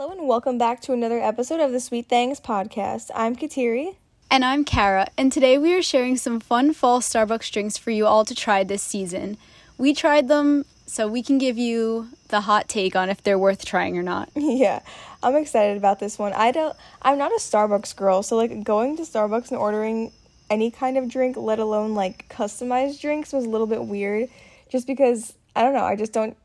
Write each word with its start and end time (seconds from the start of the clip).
Hello 0.00 0.12
and 0.12 0.26
welcome 0.26 0.56
back 0.56 0.80
to 0.80 0.94
another 0.94 1.20
episode 1.20 1.60
of 1.60 1.72
the 1.72 1.78
Sweet 1.78 2.08
Things 2.08 2.40
podcast. 2.40 3.10
I'm 3.14 3.36
Kateri. 3.36 3.96
And 4.30 4.46
I'm 4.46 4.64
Kara, 4.64 5.08
and 5.18 5.30
today 5.30 5.58
we 5.58 5.74
are 5.74 5.82
sharing 5.82 6.16
some 6.16 6.40
fun 6.40 6.72
fall 6.72 7.02
Starbucks 7.02 7.52
drinks 7.52 7.76
for 7.76 7.90
you 7.90 8.06
all 8.06 8.24
to 8.24 8.34
try 8.34 8.64
this 8.64 8.82
season. 8.82 9.36
We 9.76 9.92
tried 9.92 10.26
them, 10.28 10.64
so 10.86 11.06
we 11.06 11.22
can 11.22 11.36
give 11.36 11.58
you 11.58 12.08
the 12.28 12.40
hot 12.40 12.66
take 12.66 12.96
on 12.96 13.10
if 13.10 13.22
they're 13.22 13.38
worth 13.38 13.66
trying 13.66 13.98
or 13.98 14.02
not. 14.02 14.30
yeah, 14.34 14.80
I'm 15.22 15.36
excited 15.36 15.76
about 15.76 16.00
this 16.00 16.18
one. 16.18 16.32
I 16.32 16.50
don't 16.50 16.74
I'm 17.02 17.18
not 17.18 17.32
a 17.32 17.38
Starbucks 17.38 17.94
girl, 17.94 18.22
so 18.22 18.38
like 18.38 18.64
going 18.64 18.96
to 18.96 19.02
Starbucks 19.02 19.50
and 19.50 19.58
ordering 19.58 20.12
any 20.48 20.70
kind 20.70 20.96
of 20.96 21.10
drink, 21.10 21.36
let 21.36 21.58
alone 21.58 21.94
like 21.94 22.26
customized 22.30 23.02
drinks 23.02 23.34
was 23.34 23.44
a 23.44 23.50
little 23.50 23.66
bit 23.66 23.84
weird 23.84 24.30
just 24.70 24.86
because 24.86 25.34
I 25.54 25.62
don't 25.62 25.74
know, 25.74 25.84
I 25.84 25.94
just 25.94 26.14
don't 26.14 26.38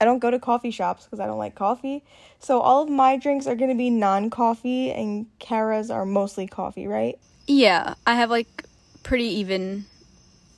I 0.00 0.04
don't 0.04 0.18
go 0.18 0.30
to 0.30 0.38
coffee 0.38 0.70
shops 0.70 1.04
because 1.04 1.20
I 1.20 1.26
don't 1.26 1.38
like 1.38 1.54
coffee. 1.54 2.02
So 2.38 2.60
all 2.60 2.82
of 2.82 2.88
my 2.90 3.16
drinks 3.16 3.46
are 3.46 3.54
going 3.54 3.70
to 3.70 3.76
be 3.76 3.90
non-coffee 3.90 4.90
and 4.92 5.26
Kara's 5.38 5.90
are 5.90 6.04
mostly 6.04 6.46
coffee, 6.46 6.86
right? 6.86 7.18
Yeah, 7.46 7.94
I 8.06 8.14
have 8.16 8.30
like 8.30 8.64
pretty 9.02 9.24
even. 9.38 9.86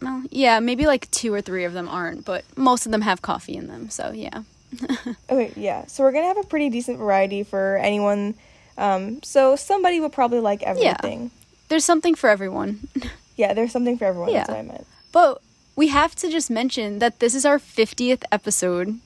Well, 0.02 0.22
yeah, 0.30 0.60
maybe 0.60 0.86
like 0.86 1.10
two 1.10 1.32
or 1.32 1.40
three 1.40 1.64
of 1.64 1.72
them 1.72 1.88
aren't, 1.88 2.24
but 2.24 2.44
most 2.56 2.86
of 2.86 2.92
them 2.92 3.02
have 3.02 3.22
coffee 3.22 3.56
in 3.56 3.66
them. 3.68 3.90
So 3.90 4.10
yeah. 4.12 4.42
okay, 5.30 5.52
yeah. 5.56 5.86
So 5.86 6.02
we're 6.02 6.12
gonna 6.12 6.26
have 6.26 6.38
a 6.38 6.44
pretty 6.46 6.68
decent 6.70 6.98
variety 6.98 7.42
for 7.42 7.78
anyone. 7.78 8.34
Um, 8.76 9.22
so 9.22 9.56
somebody 9.56 9.98
will 10.00 10.10
probably 10.10 10.40
like 10.40 10.62
everything. 10.62 11.30
Yeah. 11.40 11.68
There's 11.68 11.84
something 11.84 12.14
for 12.14 12.30
everyone. 12.30 12.88
yeah, 13.36 13.52
there's 13.52 13.72
something 13.72 13.98
for 13.98 14.06
everyone. 14.06 14.30
Yeah. 14.30 14.38
That's 14.38 14.48
what 14.48 14.58
I 14.58 14.62
meant. 14.62 14.86
But 15.12 15.42
we 15.76 15.88
have 15.88 16.14
to 16.16 16.30
just 16.30 16.48
mention 16.50 16.98
that 17.00 17.20
this 17.20 17.34
is 17.34 17.44
our 17.44 17.58
50th 17.58 18.22
episode. 18.32 18.98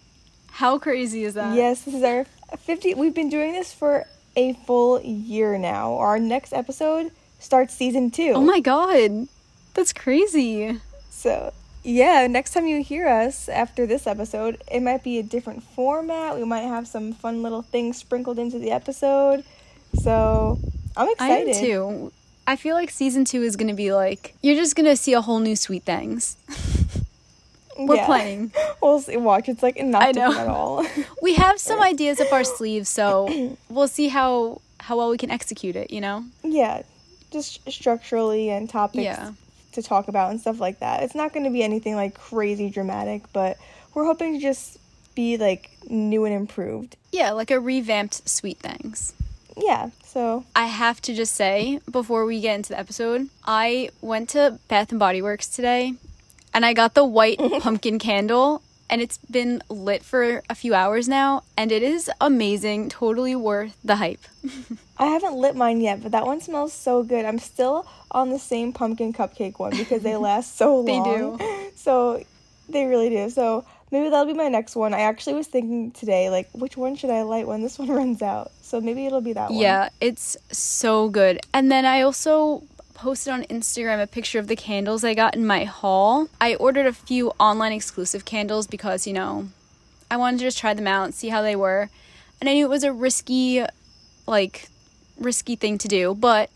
How 0.53 0.78
crazy 0.78 1.25
is 1.25 1.34
that? 1.34 1.56
Yes, 1.56 1.83
this 1.83 1.95
is 1.95 2.03
our 2.03 2.25
50. 2.58 2.95
We've 2.95 3.14
been 3.14 3.31
doing 3.31 3.53
this 3.53 3.72
for 3.72 4.05
a 4.36 4.53
full 4.67 5.00
year 5.00 5.56
now. 5.59 5.94
Our 5.97 6.19
next 6.19 6.53
episode 6.53 7.11
starts 7.39 7.75
season 7.75 8.11
two. 8.11 8.33
Oh 8.34 8.42
my 8.42 8.61
god, 8.61 9.28
that's 9.75 9.92
crazy. 9.92 10.78
So, 11.11 11.53
yeah, 11.83 12.27
next 12.27 12.53
time 12.53 12.67
you 12.67 12.83
hear 12.83 13.09
us 13.09 13.48
after 13.48 13.86
this 13.86 14.06
episode, 14.06 14.62
it 14.70 14.81
might 14.81 15.03
be 15.03 15.19
a 15.19 15.22
different 15.22 15.62
format. 15.62 16.36
We 16.36 16.44
might 16.44 16.62
have 16.62 16.87
some 16.87 17.12
fun 17.14 17.42
little 17.42 17.62
things 17.62 17.97
sprinkled 17.97 18.39
into 18.39 18.59
the 18.59 18.70
episode. 18.72 19.44
So, 19.94 20.59
I'm 20.97 21.09
excited. 21.09 21.48
I 21.48 21.59
am 21.59 21.64
too. 21.64 22.12
I 22.47 22.56
feel 22.56 22.75
like 22.75 22.91
season 22.91 23.25
two 23.25 23.42
is 23.42 23.56
gonna 23.56 23.75
be 23.75 23.92
like 23.92 24.34
you're 24.42 24.56
just 24.56 24.77
gonna 24.77 24.97
see 24.97 25.14
a 25.14 25.22
whole 25.22 25.39
new 25.39 25.56
sweet 25.56 25.84
things. 25.84 26.37
We're 27.86 27.97
yeah. 27.97 28.06
planning. 28.06 28.52
We'll 28.83 29.00
see. 29.00 29.16
Watch. 29.16 29.48
It's 29.48 29.62
like 29.62 29.80
not 29.80 30.02
I 30.02 30.11
know. 30.11 30.33
at 30.33 30.48
all. 30.48 30.84
we 31.22 31.34
have 31.34 31.61
some 31.61 31.80
ideas 31.80 32.20
up 32.20 32.33
our 32.33 32.42
sleeves, 32.42 32.88
so 32.88 33.56
we'll 33.69 33.86
see 33.86 34.08
how 34.08 34.61
how 34.80 34.97
well 34.97 35.11
we 35.11 35.19
can 35.19 35.30
execute 35.30 35.77
it. 35.77 35.92
You 35.92 36.00
know. 36.00 36.25
Yeah, 36.42 36.83
just 37.30 37.70
structurally 37.70 38.50
and 38.50 38.69
topics 38.69 39.05
yeah. 39.05 39.33
to 39.72 39.83
talk 39.83 40.08
about 40.08 40.33
and 40.33 40.41
stuff 40.41 40.58
like 40.58 40.80
that. 40.80 41.05
It's 41.05 41.14
not 41.14 41.33
going 41.33 41.44
to 41.44 41.50
be 41.50 41.62
anything 41.62 41.94
like 41.94 42.14
crazy 42.14 42.70
dramatic, 42.70 43.22
but 43.33 43.56
we're 43.94 44.05
hoping 44.05 44.34
to 44.34 44.41
just 44.41 44.78
be 45.14 45.36
like 45.36 45.70
new 45.88 46.25
and 46.25 46.34
improved. 46.34 46.97
Yeah, 47.12 47.30
like 47.30 47.50
a 47.50 47.60
revamped 47.60 48.28
Sweet 48.28 48.58
Things. 48.58 49.14
Yeah, 49.56 49.91
so 50.05 50.44
I 50.56 50.66
have 50.66 51.00
to 51.03 51.14
just 51.14 51.34
say 51.34 51.80
before 51.91 52.25
we 52.25 52.41
get 52.41 52.56
into 52.56 52.70
the 52.70 52.78
episode, 52.78 53.28
I 53.44 53.91
went 54.00 54.30
to 54.30 54.58
Bath 54.69 54.91
and 54.91 54.98
Body 54.98 55.20
Works 55.20 55.48
today 55.48 55.94
and 56.55 56.64
I 56.64 56.72
got 56.72 56.95
the 56.95 57.05
white 57.05 57.39
pumpkin 57.61 57.98
candle 57.98 58.62
and 58.91 59.00
it's 59.00 59.19
been 59.19 59.62
lit 59.69 60.03
for 60.03 60.42
a 60.50 60.55
few 60.55 60.75
hours 60.75 61.09
now 61.09 61.44
and 61.56 61.72
it 61.72 61.82
is 61.82 62.10
amazing, 62.21 62.88
totally 62.88 63.34
worth 63.34 63.76
the 63.82 63.97
hype. 63.97 64.21
I 64.99 65.06
haven't 65.06 65.34
lit 65.34 65.56
mine 65.56 65.81
yet, 65.81 66.03
but 66.03 66.12
that 66.12 66.26
one 66.26 66.41
smells 66.41 66.72
so 66.72 67.03
good. 67.03 67.25
I'm 67.25 67.38
still 67.38 67.87
on 68.10 68.31
the 68.31 68.38
same 68.38 68.72
pumpkin 68.72 69.12
cupcake 69.12 69.59
one 69.59 69.76
because 69.76 70.03
they 70.03 70.16
last 70.28 70.56
so 70.56 70.81
long. 70.81 70.84
they 70.84 71.16
do. 71.16 71.72
So 71.75 72.22
they 72.69 72.87
really 72.87 73.09
do. 73.09 73.31
So 73.31 73.65
maybe 73.91 74.09
that'll 74.09 74.26
be 74.26 74.34
my 74.34 74.49
next 74.49 74.76
one. 74.76 74.94
I 74.94 75.00
actually 75.00 75.34
was 75.34 75.47
thinking 75.47 75.93
today, 75.93 76.31
like, 76.31 76.49
which 76.53 76.76
one 76.76 76.97
should 76.97 77.10
I 77.10 77.22
light 77.22 77.47
when 77.47 77.62
this 77.62 77.78
one 77.78 77.88
runs 77.88 78.22
out? 78.22 78.50
So 78.62 78.81
maybe 78.81 79.06
it'll 79.06 79.21
be 79.21 79.32
that 79.34 79.50
one. 79.50 79.59
Yeah, 79.59 79.91
it's 80.00 80.37
so 80.50 81.09
good. 81.09 81.41
And 81.53 81.71
then 81.71 81.84
I 81.84 82.03
also 82.03 82.62
posted 83.02 83.32
on 83.32 83.42
Instagram 83.44 84.00
a 84.00 84.06
picture 84.06 84.38
of 84.38 84.46
the 84.46 84.54
candles 84.54 85.02
I 85.02 85.14
got 85.14 85.34
in 85.34 85.44
my 85.44 85.64
haul. 85.64 86.28
I 86.40 86.54
ordered 86.54 86.86
a 86.86 86.92
few 86.92 87.30
online 87.30 87.72
exclusive 87.72 88.24
candles 88.24 88.68
because, 88.68 89.08
you 89.08 89.12
know, 89.12 89.48
I 90.08 90.16
wanted 90.16 90.38
to 90.38 90.44
just 90.44 90.58
try 90.58 90.72
them 90.72 90.86
out 90.86 91.06
and 91.06 91.12
see 91.12 91.28
how 91.28 91.42
they 91.42 91.56
were. 91.56 91.90
And 92.40 92.48
I 92.48 92.54
knew 92.54 92.64
it 92.64 92.70
was 92.70 92.84
a 92.84 92.92
risky, 92.92 93.64
like, 94.28 94.68
risky 95.18 95.56
thing 95.56 95.78
to 95.78 95.88
do. 95.88 96.14
But 96.14 96.48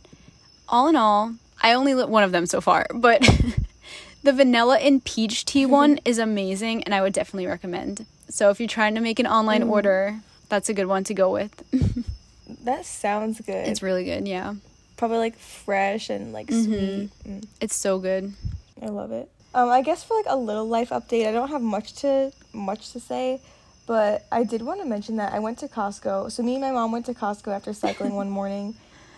all 0.68 0.86
in 0.86 0.94
all, 0.94 1.34
I 1.64 1.72
only 1.72 1.94
lit 1.94 2.08
one 2.08 2.22
of 2.22 2.30
them 2.30 2.46
so 2.46 2.60
far. 2.60 2.86
But 2.94 3.28
the 4.22 4.32
vanilla 4.32 4.78
and 4.78 5.04
peach 5.04 5.46
tea 5.46 5.66
one 5.82 5.98
is 6.04 6.18
amazing 6.18 6.84
and 6.84 6.94
I 6.94 7.02
would 7.02 7.12
definitely 7.12 7.48
recommend. 7.48 8.06
So 8.28 8.50
if 8.50 8.60
you're 8.60 8.68
trying 8.68 8.94
to 8.94 9.00
make 9.00 9.18
an 9.18 9.26
online 9.26 9.64
mm. 9.64 9.70
order, 9.70 10.20
that's 10.48 10.68
a 10.68 10.74
good 10.74 10.86
one 10.86 11.02
to 11.04 11.14
go 11.14 11.28
with. 11.32 11.64
that 12.62 12.86
sounds 12.86 13.40
good. 13.40 13.66
It's 13.66 13.82
really 13.82 14.04
good, 14.04 14.28
yeah 14.28 14.54
probably 14.96 15.18
like 15.18 15.36
fresh 15.36 16.10
and 16.10 16.32
like 16.32 16.48
mm-hmm. 16.48 16.64
sweet. 16.64 17.10
Mm. 17.26 17.46
It's 17.60 17.76
so 17.76 17.98
good. 17.98 18.32
I 18.82 18.86
love 18.86 19.12
it. 19.12 19.30
Um, 19.54 19.70
I 19.70 19.82
guess 19.82 20.04
for 20.04 20.14
like 20.16 20.26
a 20.28 20.36
little 20.36 20.68
life 20.68 20.90
update, 20.90 21.26
I 21.26 21.32
don't 21.32 21.48
have 21.48 21.62
much 21.62 21.94
to 21.96 22.32
much 22.52 22.92
to 22.92 23.00
say, 23.00 23.40
but 23.86 24.26
I 24.30 24.44
did 24.44 24.62
want 24.62 24.80
to 24.80 24.86
mention 24.86 25.16
that 25.16 25.32
I 25.32 25.38
went 25.38 25.58
to 25.60 25.68
Costco. 25.68 26.30
So 26.30 26.42
me 26.42 26.54
and 26.54 26.62
my 26.62 26.72
mom 26.72 26.92
went 26.92 27.06
to 27.06 27.14
Costco 27.14 27.54
after 27.54 27.72
cycling 27.72 28.14
one 28.14 28.30
morning. 28.40 28.74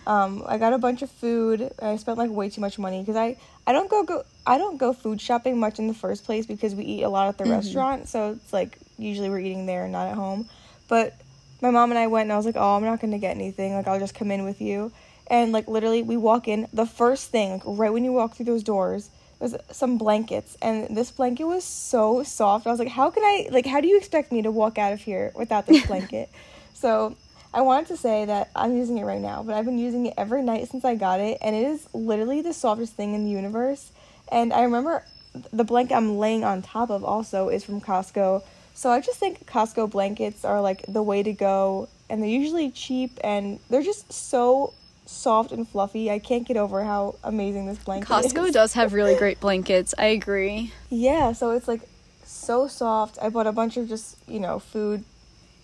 Um, 0.07 0.43
I 0.47 0.57
got 0.57 0.73
a 0.73 0.77
bunch 0.77 1.01
of 1.01 1.11
food. 1.11 1.71
I 1.81 1.97
spent 1.97 2.17
like 2.17 2.31
way 2.31 2.49
too 2.49 2.61
much 2.61 2.79
money 2.79 3.01
because 3.01 3.15
I 3.15 3.37
I 3.67 3.73
don't 3.73 3.89
go 3.89 4.03
go 4.03 4.23
I 4.47 4.57
don't 4.57 4.77
go 4.77 4.93
food 4.93 5.19
shopping 5.19 5.59
much 5.59 5.77
in 5.77 5.87
the 5.87 5.93
first 5.93 6.25
place 6.25 6.45
because 6.45 6.73
we 6.73 6.83
eat 6.83 7.03
a 7.03 7.09
lot 7.09 7.27
at 7.27 7.37
the 7.37 7.43
mm-hmm. 7.43 7.53
restaurant. 7.53 8.07
So 8.07 8.31
it's 8.31 8.53
like 8.53 8.77
usually 8.97 9.29
we're 9.29 9.39
eating 9.39 9.65
there 9.65 9.83
and 9.83 9.91
not 9.91 10.07
at 10.07 10.15
home. 10.15 10.49
But 10.87 11.15
my 11.61 11.69
mom 11.69 11.91
and 11.91 11.99
I 11.99 12.07
went 12.07 12.23
and 12.23 12.33
I 12.33 12.37
was 12.37 12.45
like, 12.45 12.55
oh, 12.55 12.77
I'm 12.77 12.83
not 12.83 13.01
gonna 13.01 13.19
get 13.19 13.35
anything. 13.35 13.73
Like 13.73 13.87
I'll 13.87 13.99
just 13.99 14.15
come 14.15 14.31
in 14.31 14.45
with 14.45 14.61
you 14.61 14.91
and 15.29 15.51
like 15.51 15.67
literally 15.67 16.03
we 16.03 16.17
walk 16.17 16.47
in. 16.47 16.67
The 16.73 16.85
first 16.85 17.29
thing 17.29 17.51
like 17.51 17.63
right 17.65 17.93
when 17.93 18.03
you 18.03 18.11
walk 18.11 18.35
through 18.35 18.45
those 18.45 18.63
doors 18.63 19.09
was 19.39 19.55
some 19.71 19.97
blankets. 19.97 20.57
And 20.61 20.95
this 20.95 21.11
blanket 21.11 21.45
was 21.45 21.63
so 21.63 22.23
soft. 22.23 22.67
I 22.67 22.71
was 22.71 22.79
like 22.79 22.89
how 22.89 23.09
can 23.09 23.23
i 23.23 23.47
like 23.51 23.65
how 23.65 23.81
do 23.81 23.87
you 23.87 23.97
expect 23.97 24.31
me 24.31 24.41
to 24.41 24.51
walk 24.51 24.77
out 24.77 24.93
of 24.93 25.01
here 25.01 25.31
without 25.35 25.65
this 25.65 25.85
blanket? 25.87 26.29
So 26.73 27.15
i 27.51 27.61
wanted 27.61 27.87
to 27.87 27.97
say 27.97 28.25
that 28.25 28.47
i'm 28.55 28.77
using 28.77 28.99
it 28.99 29.03
right 29.03 29.19
now 29.19 29.41
but 29.41 29.55
i've 29.55 29.65
been 29.65 29.79
using 29.79 30.05
it 30.05 30.13
every 30.19 30.43
night 30.43 30.67
since 30.67 30.85
i 30.85 30.93
got 30.93 31.19
it 31.19 31.35
and 31.41 31.55
it 31.55 31.65
is 31.65 31.87
literally 31.95 32.43
the 32.43 32.53
softest 32.53 32.93
thing 32.93 33.13
in 33.13 33.23
the 33.25 33.31
universe. 33.31 33.91
And 34.31 34.53
i 34.53 34.63
remember 34.63 35.05
the 35.51 35.63
blanket 35.63 35.95
i'm 35.95 36.17
laying 36.17 36.43
on 36.43 36.61
top 36.61 36.89
of 36.89 37.03
also 37.03 37.49
is 37.49 37.63
from 37.63 37.81
costco. 37.81 38.43
So 38.73 38.91
i 38.91 38.99
just 39.01 39.19
think 39.19 39.45
costco 39.45 39.89
blankets 39.89 40.45
are 40.45 40.61
like 40.61 40.85
the 40.87 41.01
way 41.01 41.23
to 41.23 41.33
go 41.33 41.89
and 42.09 42.21
they're 42.21 42.29
usually 42.29 42.71
cheap 42.71 43.19
and 43.23 43.59
they're 43.69 43.83
just 43.83 44.11
so 44.11 44.73
soft 45.09 45.51
and 45.51 45.67
fluffy. 45.67 46.09
I 46.11 46.19
can't 46.19 46.47
get 46.47 46.57
over 46.57 46.83
how 46.83 47.15
amazing 47.23 47.65
this 47.65 47.79
blanket 47.79 48.09
is. 48.11 48.31
Costco 48.31 48.47
is. 48.47 48.53
does 48.53 48.73
have 48.73 48.93
really 48.93 49.15
great 49.15 49.39
blankets. 49.39 49.93
I 49.97 50.05
agree. 50.05 50.71
Yeah, 50.89 51.33
so 51.33 51.51
it's 51.51 51.67
like 51.67 51.81
so 52.23 52.67
soft. 52.67 53.17
I 53.21 53.29
bought 53.29 53.47
a 53.47 53.51
bunch 53.51 53.77
of 53.77 53.89
just, 53.89 54.17
you 54.27 54.39
know, 54.39 54.59
food. 54.59 55.03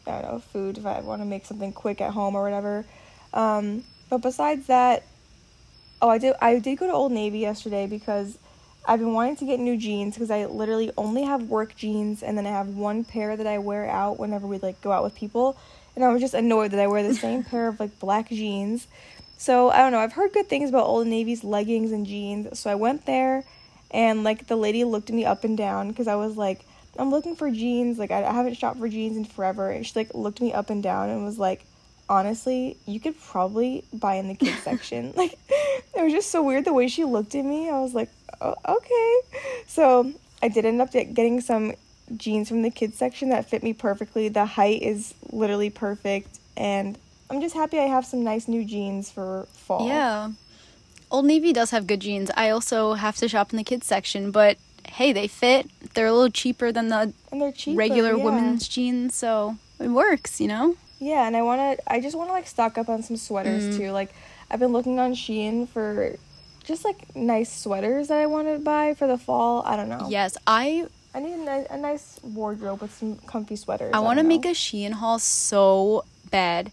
I 0.07 0.21
don't 0.21 0.33
know, 0.33 0.39
food 0.39 0.77
if 0.77 0.85
I 0.85 0.99
want 0.99 1.21
to 1.21 1.25
make 1.25 1.45
something 1.45 1.73
quick 1.73 2.01
at 2.01 2.11
home 2.11 2.35
or 2.35 2.43
whatever. 2.43 2.85
Um, 3.33 3.83
but 4.09 4.21
besides 4.21 4.67
that, 4.67 5.03
oh, 6.01 6.09
I 6.09 6.17
did 6.17 6.35
I 6.41 6.59
did 6.59 6.77
go 6.77 6.87
to 6.87 6.93
Old 6.93 7.11
Navy 7.11 7.39
yesterday 7.39 7.87
because 7.87 8.37
I've 8.87 8.99
been 8.99 9.13
wanting 9.13 9.35
to 9.37 9.45
get 9.45 9.59
new 9.59 9.77
jeans 9.77 10.13
because 10.13 10.29
I 10.29 10.45
literally 10.45 10.91
only 10.97 11.23
have 11.23 11.43
work 11.43 11.75
jeans 11.75 12.21
and 12.21 12.37
then 12.37 12.45
I 12.45 12.51
have 12.51 12.69
one 12.69 13.03
pair 13.03 13.35
that 13.35 13.47
I 13.47 13.57
wear 13.57 13.89
out 13.89 14.19
whenever 14.19 14.45
we 14.45 14.59
like 14.59 14.79
go 14.81 14.91
out 14.91 15.03
with 15.03 15.15
people. 15.15 15.57
And 15.95 16.03
I 16.03 16.11
was 16.11 16.21
just 16.21 16.33
annoyed 16.33 16.71
that 16.71 16.79
I 16.79 16.87
wear 16.87 17.01
the 17.01 17.15
same 17.15 17.43
pair 17.43 17.67
of 17.67 17.79
like 17.79 17.99
black 17.99 18.29
jeans 18.29 18.87
so 19.37 19.69
I 19.69 19.77
don't 19.77 19.91
know. 19.91 19.99
I've 19.99 20.13
heard 20.13 20.33
good 20.33 20.47
things 20.47 20.69
about 20.69 20.85
Old 20.85 21.07
Navy's 21.07 21.43
leggings 21.43 21.91
and 21.91 22.05
jeans. 22.05 22.57
So 22.59 22.69
I 22.69 22.75
went 22.75 23.05
there, 23.05 23.43
and 23.91 24.23
like 24.23 24.47
the 24.47 24.55
lady 24.55 24.83
looked 24.83 25.09
at 25.09 25.15
me 25.15 25.25
up 25.25 25.43
and 25.43 25.57
down 25.57 25.89
because 25.89 26.07
I 26.07 26.15
was 26.15 26.37
like, 26.37 26.65
I'm 26.97 27.09
looking 27.09 27.35
for 27.35 27.49
jeans. 27.51 27.99
Like 27.99 28.11
I, 28.11 28.23
I 28.23 28.31
haven't 28.31 28.55
shopped 28.55 28.79
for 28.79 28.87
jeans 28.87 29.17
in 29.17 29.25
forever. 29.25 29.69
And 29.69 29.85
she 29.85 29.93
like 29.95 30.13
looked 30.13 30.41
me 30.41 30.53
up 30.53 30.69
and 30.69 30.81
down 30.81 31.09
and 31.09 31.25
was 31.25 31.39
like, 31.39 31.65
honestly, 32.07 32.77
you 32.85 32.99
could 32.99 33.19
probably 33.19 33.83
buy 33.93 34.15
in 34.15 34.27
the 34.27 34.35
kids 34.35 34.59
section. 34.63 35.13
like 35.15 35.37
it 35.49 36.03
was 36.03 36.13
just 36.13 36.31
so 36.31 36.43
weird 36.43 36.65
the 36.65 36.73
way 36.73 36.87
she 36.87 37.03
looked 37.03 37.35
at 37.35 37.45
me. 37.45 37.69
I 37.69 37.79
was 37.79 37.93
like, 37.93 38.09
oh, 38.41 38.55
okay. 38.67 39.19
So 39.67 40.11
I 40.41 40.47
did 40.47 40.65
end 40.65 40.81
up 40.81 40.91
getting 40.91 41.41
some 41.41 41.73
jeans 42.15 42.49
from 42.49 42.61
the 42.61 42.69
kids 42.69 42.97
section 42.97 43.29
that 43.29 43.49
fit 43.49 43.63
me 43.63 43.73
perfectly. 43.73 44.29
The 44.29 44.45
height 44.45 44.81
is 44.81 45.13
literally 45.31 45.69
perfect 45.69 46.39
and 46.55 46.97
I'm 47.35 47.41
just 47.41 47.53
happy 47.53 47.77
I 47.79 47.87
have 47.87 48.05
some 48.05 48.23
nice 48.23 48.47
new 48.47 48.63
jeans 48.63 49.11
for 49.11 49.45
fall. 49.51 49.87
Yeah. 49.87 50.31
Old 51.11 51.25
Navy 51.25 51.51
does 51.51 51.71
have 51.71 51.85
good 51.85 51.99
jeans. 51.99 52.31
I 52.37 52.49
also 52.49 52.93
have 52.93 53.17
to 53.17 53.27
shop 53.27 53.51
in 53.51 53.57
the 53.57 53.63
kids 53.63 53.85
section, 53.85 54.31
but 54.31 54.57
hey, 54.87 55.11
they 55.11 55.27
fit. 55.27 55.69
They're 55.93 56.07
a 56.07 56.13
little 56.13 56.29
cheaper 56.31 56.71
than 56.71 56.87
the 56.87 57.13
cheaper, 57.55 57.77
regular 57.77 58.15
yeah. 58.15 58.23
women's 58.23 58.69
jeans, 58.69 59.15
so 59.15 59.57
it 59.81 59.89
works, 59.89 60.39
you 60.39 60.47
know? 60.47 60.77
Yeah, 60.99 61.27
and 61.27 61.35
I 61.35 61.41
want 61.41 61.59
to. 61.77 61.91
I 61.93 61.99
just 61.99 62.15
want 62.17 62.29
to 62.29 62.33
like 62.33 62.47
stock 62.47 62.77
up 62.77 62.87
on 62.87 63.03
some 63.03 63.17
sweaters 63.17 63.63
Mm. 63.65 63.77
too. 63.77 63.91
Like 63.91 64.13
I've 64.49 64.61
been 64.61 64.71
looking 64.71 64.97
on 64.97 65.13
Shein 65.13 65.67
for 65.67 66.15
just 66.63 66.85
like 66.85 67.13
nice 67.17 67.51
sweaters 67.51 68.07
that 68.07 68.19
I 68.19 68.27
want 68.27 68.47
to 68.47 68.59
buy 68.59 68.93
for 68.93 69.07
the 69.07 69.17
fall. 69.17 69.61
I 69.65 69.75
don't 69.75 69.89
know. 69.89 70.07
Yes, 70.09 70.37
I 70.47 70.87
I 71.13 71.19
need 71.19 71.33
a, 71.33 71.37
ni- 71.37 71.67
a 71.69 71.77
nice 71.77 72.17
wardrobe 72.23 72.81
with 72.81 72.93
some 72.93 73.17
comfy 73.27 73.57
sweaters. 73.57 73.91
I 73.93 73.99
want 73.99 74.19
to 74.19 74.23
make 74.23 74.45
a 74.45 74.51
Shein 74.55 74.93
haul 74.93 75.19
so 75.19 76.05
bad, 76.31 76.71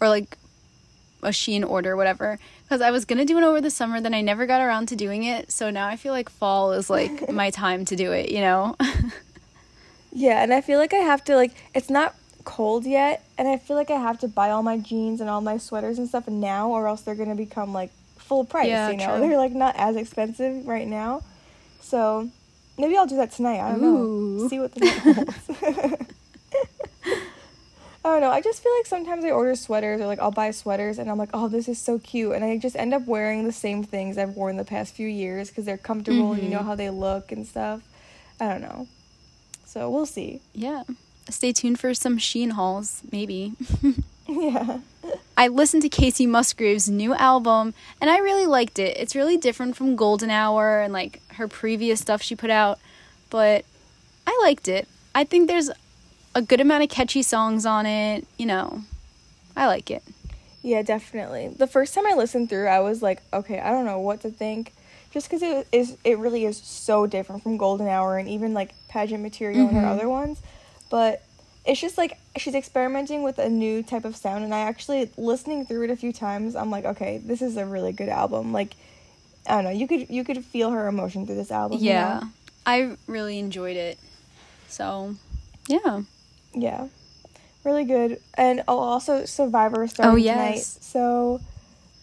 or 0.00 0.08
like 0.08 0.36
a 1.22 1.28
Shein 1.28 1.68
order, 1.68 1.96
whatever. 1.96 2.38
Because 2.62 2.80
I 2.80 2.90
was 2.90 3.04
gonna 3.04 3.24
do 3.24 3.38
it 3.38 3.44
over 3.44 3.60
the 3.60 3.70
summer, 3.70 4.00
then 4.00 4.14
I 4.14 4.20
never 4.20 4.46
got 4.46 4.60
around 4.60 4.88
to 4.88 4.96
doing 4.96 5.24
it. 5.24 5.50
So 5.50 5.70
now 5.70 5.86
I 5.88 5.96
feel 5.96 6.12
like 6.12 6.28
fall 6.28 6.72
is 6.72 6.88
like 6.90 7.30
my 7.32 7.50
time 7.50 7.84
to 7.86 7.96
do 7.96 8.12
it. 8.12 8.30
You 8.30 8.40
know? 8.40 8.76
Yeah, 10.14 10.44
and 10.44 10.54
I 10.54 10.60
feel 10.60 10.78
like 10.78 10.94
I 10.94 10.98
have 10.98 11.24
to 11.24 11.34
like 11.34 11.50
it's 11.74 11.90
not 11.90 12.14
cold 12.44 12.86
yet, 12.86 13.26
and 13.36 13.48
I 13.48 13.58
feel 13.58 13.76
like 13.76 13.90
I 13.90 13.98
have 13.98 14.20
to 14.20 14.28
buy 14.28 14.50
all 14.50 14.62
my 14.62 14.78
jeans 14.78 15.20
and 15.20 15.28
all 15.28 15.40
my 15.40 15.58
sweaters 15.58 15.98
and 15.98 16.08
stuff 16.08 16.28
now, 16.28 16.70
or 16.70 16.86
else 16.86 17.02
they're 17.02 17.16
gonna 17.16 17.34
become 17.34 17.72
like 17.72 17.90
full 18.16 18.44
price. 18.44 18.68
Yeah, 18.68 18.90
you 18.90 18.96
know, 18.96 19.06
true. 19.18 19.28
they're 19.28 19.36
like 19.36 19.52
not 19.52 19.74
as 19.76 19.96
expensive 19.96 20.68
right 20.68 20.86
now. 20.86 21.22
So 21.80 22.30
maybe 22.78 22.96
I'll 22.96 23.08
do 23.08 23.16
that 23.16 23.32
tonight. 23.32 23.58
I 23.58 23.72
don't 23.72 23.84
Ooh. 23.84 24.42
know. 24.42 24.48
See 24.48 24.60
what 24.60 24.72
the. 24.72 26.06
I 28.04 28.08
don't 28.10 28.20
know. 28.20 28.30
I 28.30 28.42
just 28.42 28.62
feel 28.62 28.72
like 28.76 28.86
sometimes 28.86 29.24
I 29.24 29.30
order 29.30 29.54
sweaters 29.54 30.00
or 30.00 30.06
like 30.06 30.18
I'll 30.18 30.30
buy 30.30 30.50
sweaters 30.50 30.98
and 30.98 31.10
I'm 31.10 31.16
like, 31.16 31.30
oh, 31.32 31.48
this 31.48 31.68
is 31.68 31.80
so 31.80 31.98
cute, 31.98 32.32
and 32.32 32.44
I 32.44 32.58
just 32.58 32.76
end 32.76 32.92
up 32.92 33.06
wearing 33.06 33.44
the 33.44 33.52
same 33.52 33.82
things 33.82 34.18
I've 34.18 34.36
worn 34.36 34.56
the 34.58 34.64
past 34.64 34.94
few 34.94 35.08
years 35.08 35.48
because 35.48 35.64
they're 35.64 35.78
comfortable 35.78 36.32
and 36.34 36.42
you 36.42 36.50
know 36.50 36.58
Mhm. 36.58 36.66
how 36.66 36.74
they 36.74 36.90
look 36.90 37.32
and 37.32 37.46
stuff. 37.46 37.80
I 38.38 38.48
don't 38.48 38.60
know. 38.60 38.88
So 39.64 39.88
we'll 39.90 40.06
see. 40.06 40.40
yeah. 40.52 40.82
Stay 41.30 41.52
tuned 41.52 41.80
for 41.80 41.94
some 41.94 42.18
Shein 42.18 42.52
hauls, 42.52 43.00
maybe. 43.10 43.52
Yeah. 44.26 44.78
I 45.36 45.48
listened 45.48 45.82
to 45.82 45.88
Kacey 45.90 46.26
Musgraves' 46.26 46.88
new 46.88 47.14
album 47.14 47.74
and 48.00 48.08
I 48.08 48.18
really 48.18 48.46
liked 48.46 48.78
it. 48.78 48.96
It's 48.96 49.14
really 49.14 49.36
different 49.36 49.76
from 49.76 49.96
Golden 49.96 50.30
Hour 50.30 50.80
and 50.80 50.92
like 50.94 51.20
her 51.34 51.46
previous 51.46 52.00
stuff 52.00 52.22
she 52.22 52.34
put 52.34 52.48
out, 52.50 52.78
but 53.28 53.66
I 54.26 54.38
liked 54.42 54.66
it. 54.66 54.88
I 55.14 55.24
think 55.24 55.46
there's 55.46 55.70
a 56.34 56.42
good 56.42 56.60
amount 56.60 56.82
of 56.82 56.88
catchy 56.88 57.22
songs 57.22 57.64
on 57.66 57.86
it, 57.86 58.26
you 58.38 58.46
know. 58.46 58.82
I 59.56 59.66
like 59.66 59.90
it. 59.90 60.02
Yeah, 60.62 60.82
definitely. 60.82 61.48
The 61.48 61.66
first 61.66 61.94
time 61.94 62.06
I 62.06 62.14
listened 62.14 62.48
through, 62.48 62.66
I 62.68 62.80
was 62.80 63.02
like, 63.02 63.22
okay, 63.32 63.60
I 63.60 63.70
don't 63.70 63.84
know 63.84 64.00
what 64.00 64.22
to 64.22 64.30
think, 64.30 64.72
just 65.12 65.28
because 65.28 65.42
it 65.42 65.68
is 65.70 65.96
it 66.04 66.18
really 66.18 66.44
is 66.44 66.56
so 66.56 67.06
different 67.06 67.42
from 67.42 67.56
Golden 67.56 67.86
Hour 67.86 68.18
and 68.18 68.28
even 68.28 68.54
like 68.54 68.74
pageant 68.88 69.22
material 69.22 69.68
and 69.68 69.76
her 69.76 69.82
Mhm. 69.82 69.90
other 69.92 70.08
ones, 70.08 70.40
but 70.90 71.22
it's 71.66 71.80
just 71.80 71.96
like 71.96 72.18
she's 72.36 72.54
experimenting 72.54 73.22
with 73.22 73.38
a 73.38 73.48
new 73.48 73.82
type 73.82 74.04
of 74.04 74.16
sound, 74.16 74.42
and 74.44 74.54
I 74.54 74.60
actually 74.60 75.10
listening 75.16 75.66
through 75.66 75.84
it 75.84 75.90
a 75.90 75.96
few 75.96 76.12
times, 76.12 76.56
I'm 76.56 76.70
like, 76.70 76.84
okay, 76.84 77.18
this 77.18 77.40
is 77.42 77.56
a 77.56 77.64
really 77.64 77.92
good 77.92 78.08
album. 78.08 78.52
Like, 78.52 78.74
I 79.46 79.54
don't 79.56 79.64
know, 79.64 79.70
you 79.70 79.86
could 79.86 80.08
you 80.10 80.24
could 80.24 80.44
feel 80.44 80.70
her 80.70 80.88
emotion 80.88 81.26
through 81.26 81.36
this 81.36 81.50
album. 81.52 81.78
you 81.78 81.84
Yeah. 81.90 82.20
know? 82.20 82.28
I 82.66 82.96
really 83.06 83.38
enjoyed 83.38 83.76
it. 83.76 83.98
So, 84.68 85.14
yeah. 85.68 86.02
Yeah. 86.54 86.88
Really 87.64 87.84
good. 87.84 88.20
And 88.36 88.62
oh, 88.68 88.78
also 88.78 89.24
Survivor 89.24 89.86
starting 89.88 90.24
Oh, 90.28 90.32
tonight. 90.32 90.58
So, 90.60 91.40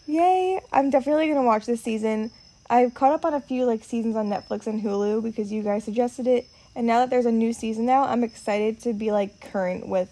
yay. 0.06 0.60
I'm 0.72 0.90
definitely 0.90 1.26
going 1.26 1.38
to 1.38 1.46
watch 1.46 1.66
this 1.66 1.80
season. 1.82 2.30
I've 2.68 2.94
caught 2.94 3.12
up 3.12 3.24
on 3.24 3.34
a 3.34 3.40
few 3.40 3.64
like 3.66 3.84
seasons 3.84 4.16
on 4.16 4.28
Netflix 4.28 4.66
and 4.66 4.82
Hulu 4.82 5.22
because 5.22 5.52
you 5.52 5.62
guys 5.62 5.84
suggested 5.84 6.26
it. 6.26 6.46
And 6.74 6.86
now 6.86 7.00
that 7.00 7.10
there's 7.10 7.26
a 7.26 7.32
new 7.32 7.52
season 7.52 7.84
now, 7.86 8.04
I'm 8.04 8.24
excited 8.24 8.80
to 8.80 8.92
be 8.94 9.12
like 9.12 9.40
current 9.52 9.86
with 9.88 10.10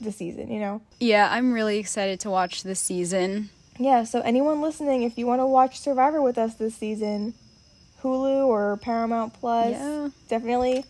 the 0.00 0.10
season, 0.10 0.50
you 0.50 0.58
know? 0.60 0.80
Yeah, 1.00 1.28
I'm 1.30 1.52
really 1.52 1.78
excited 1.78 2.18
to 2.20 2.30
watch 2.30 2.62
this 2.62 2.80
season. 2.80 3.50
Yeah, 3.78 4.04
so 4.04 4.20
anyone 4.22 4.62
listening, 4.62 5.02
if 5.02 5.18
you 5.18 5.26
want 5.26 5.40
to 5.40 5.46
watch 5.46 5.78
Survivor 5.80 6.22
with 6.22 6.38
us 6.38 6.54
this 6.54 6.74
season, 6.74 7.34
Hulu 8.02 8.46
or 8.46 8.78
Paramount 8.78 9.34
Plus, 9.34 9.70
Yeah. 9.72 10.08
definitely 10.28 10.84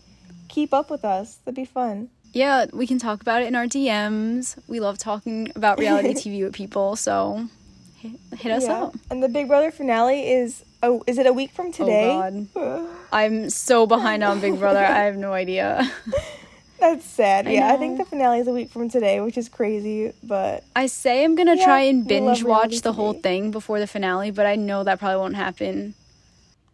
keep 0.47 0.73
up 0.73 0.89
with 0.89 1.03
us. 1.03 1.35
That'd 1.45 1.55
be 1.55 1.65
fun. 1.65 2.09
Yeah, 2.33 2.65
we 2.73 2.85
can 2.85 2.99
talk 2.99 3.21
about 3.21 3.41
it 3.41 3.47
in 3.47 3.55
our 3.55 3.65
DMs. 3.65 4.57
We 4.67 4.79
love 4.79 4.97
talking 4.97 5.51
about 5.55 5.79
reality 5.79 6.09
TV 6.13 6.43
with 6.43 6.53
people, 6.53 6.95
so 6.95 7.47
hit, 7.97 8.11
hit 8.37 8.51
us 8.51 8.65
yeah. 8.65 8.83
up. 8.83 8.95
And 9.09 9.23
the 9.23 9.29
Big 9.29 9.47
Brother 9.47 9.71
finale 9.71 10.29
is 10.31 10.63
oh, 10.83 11.03
is 11.07 11.17
it 11.17 11.25
a 11.25 11.33
week 11.33 11.51
from 11.51 11.67
oh, 11.67 11.71
today? 11.71 12.47
God. 12.53 12.87
I'm 13.11 13.49
so 13.49 13.87
behind 13.87 14.23
on 14.23 14.39
Big 14.39 14.59
Brother. 14.59 14.83
I 14.83 15.05
have 15.05 15.17
no 15.17 15.33
idea. 15.33 15.91
That's 16.79 17.03
sad. 17.03 17.47
I 17.47 17.51
yeah, 17.51 17.73
I 17.73 17.77
think 17.77 17.97
the 17.97 18.05
finale 18.05 18.39
is 18.39 18.47
a 18.47 18.53
week 18.53 18.69
from 18.69 18.89
today, 18.89 19.19
which 19.19 19.37
is 19.37 19.49
crazy, 19.49 20.13
but 20.23 20.63
I 20.75 20.85
say 20.85 21.25
I'm 21.25 21.35
gonna 21.35 21.57
Yeah, 21.57 21.65
try 21.65 21.81
and 21.81 22.07
binge 22.07 22.43
watch 22.43 22.81
the 22.81 22.93
whole 22.93 23.13
thing 23.13 23.51
before 23.51 23.79
the 23.79 23.87
finale, 23.87 24.31
but 24.31 24.45
I 24.45 24.55
know 24.55 24.83
that 24.83 24.99
probably 24.99 25.17
won't 25.17 25.35
happen. 25.35 25.95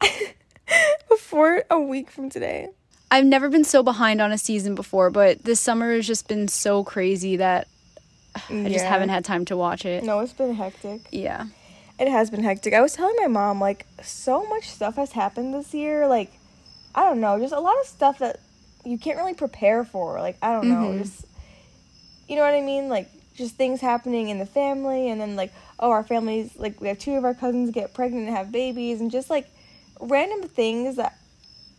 before 1.10 1.64
a 1.70 1.80
week 1.80 2.12
from 2.12 2.30
today. 2.30 2.70
I've 3.12 3.26
never 3.26 3.50
been 3.50 3.64
so 3.64 3.84
behind 3.84 4.22
on 4.22 4.32
a 4.32 4.38
season 4.38 4.76
before, 4.76 5.10
but 5.10 5.44
this 5.44 5.60
summer 5.60 5.94
has 5.94 6.08
just 6.08 6.28
been 6.28 6.48
so 6.48 6.84
crazy 6.84 7.38
that 7.38 7.68
I 8.50 8.70
just 8.70 8.86
haven't 8.86 9.10
had 9.10 9.24
time 9.24 9.46
to 9.46 9.58
watch 9.58 9.86
it. 9.86 10.04
No, 10.04 10.20
it's 10.20 10.34
been 10.34 10.56
hectic. 10.56 11.02
Yeah. 11.12 11.46
It 11.98 12.10
has 12.10 12.30
been 12.30 12.44
hectic. 12.44 12.74
I 12.74 12.82
was 12.82 12.94
telling 12.94 13.16
my 13.22 13.28
mom 13.28 13.62
like 13.62 13.86
so 14.04 14.46
much 14.48 14.70
stuff 14.70 14.96
has 14.98 15.14
happened 15.14 15.54
this 15.54 15.74
year. 15.74 16.08
Like 16.08 16.32
I 16.94 17.04
don't 17.06 17.22
know, 17.22 17.40
just 17.40 17.54
a 17.54 17.60
lot 17.60 17.80
of 17.80 17.88
stuff 17.88 18.20
that 18.20 18.40
you 18.84 18.98
can't 18.98 19.18
really 19.18 19.34
prepare 19.34 19.86
for. 19.86 20.20
Like 20.20 20.38
I 20.42 20.52
don't 20.52 20.68
know, 20.68 20.90
Mhm. 20.94 20.98
just 20.98 21.26
you 22.28 22.36
know 22.36 22.42
what 22.42 22.54
I 22.54 22.62
mean? 22.62 22.90
Like 22.90 23.10
just 23.36 23.56
things 23.56 23.80
happening 23.82 24.30
in 24.30 24.40
the 24.40 24.46
family, 24.46 25.10
and 25.10 25.22
then 25.22 25.36
like 25.38 25.54
oh, 25.80 25.92
our 25.92 26.04
families 26.04 26.52
like 26.58 26.82
we 26.82 26.88
have 26.90 27.00
two 27.00 27.14
of 27.16 27.24
our 27.24 27.34
cousins 27.34 27.72
get 27.72 27.94
pregnant 27.94 28.28
and 28.28 28.36
have 28.36 28.52
babies, 28.52 29.00
and 29.00 29.10
just 29.12 29.30
like 29.30 29.48
random 30.02 30.50
things 30.50 30.98
that 30.98 31.18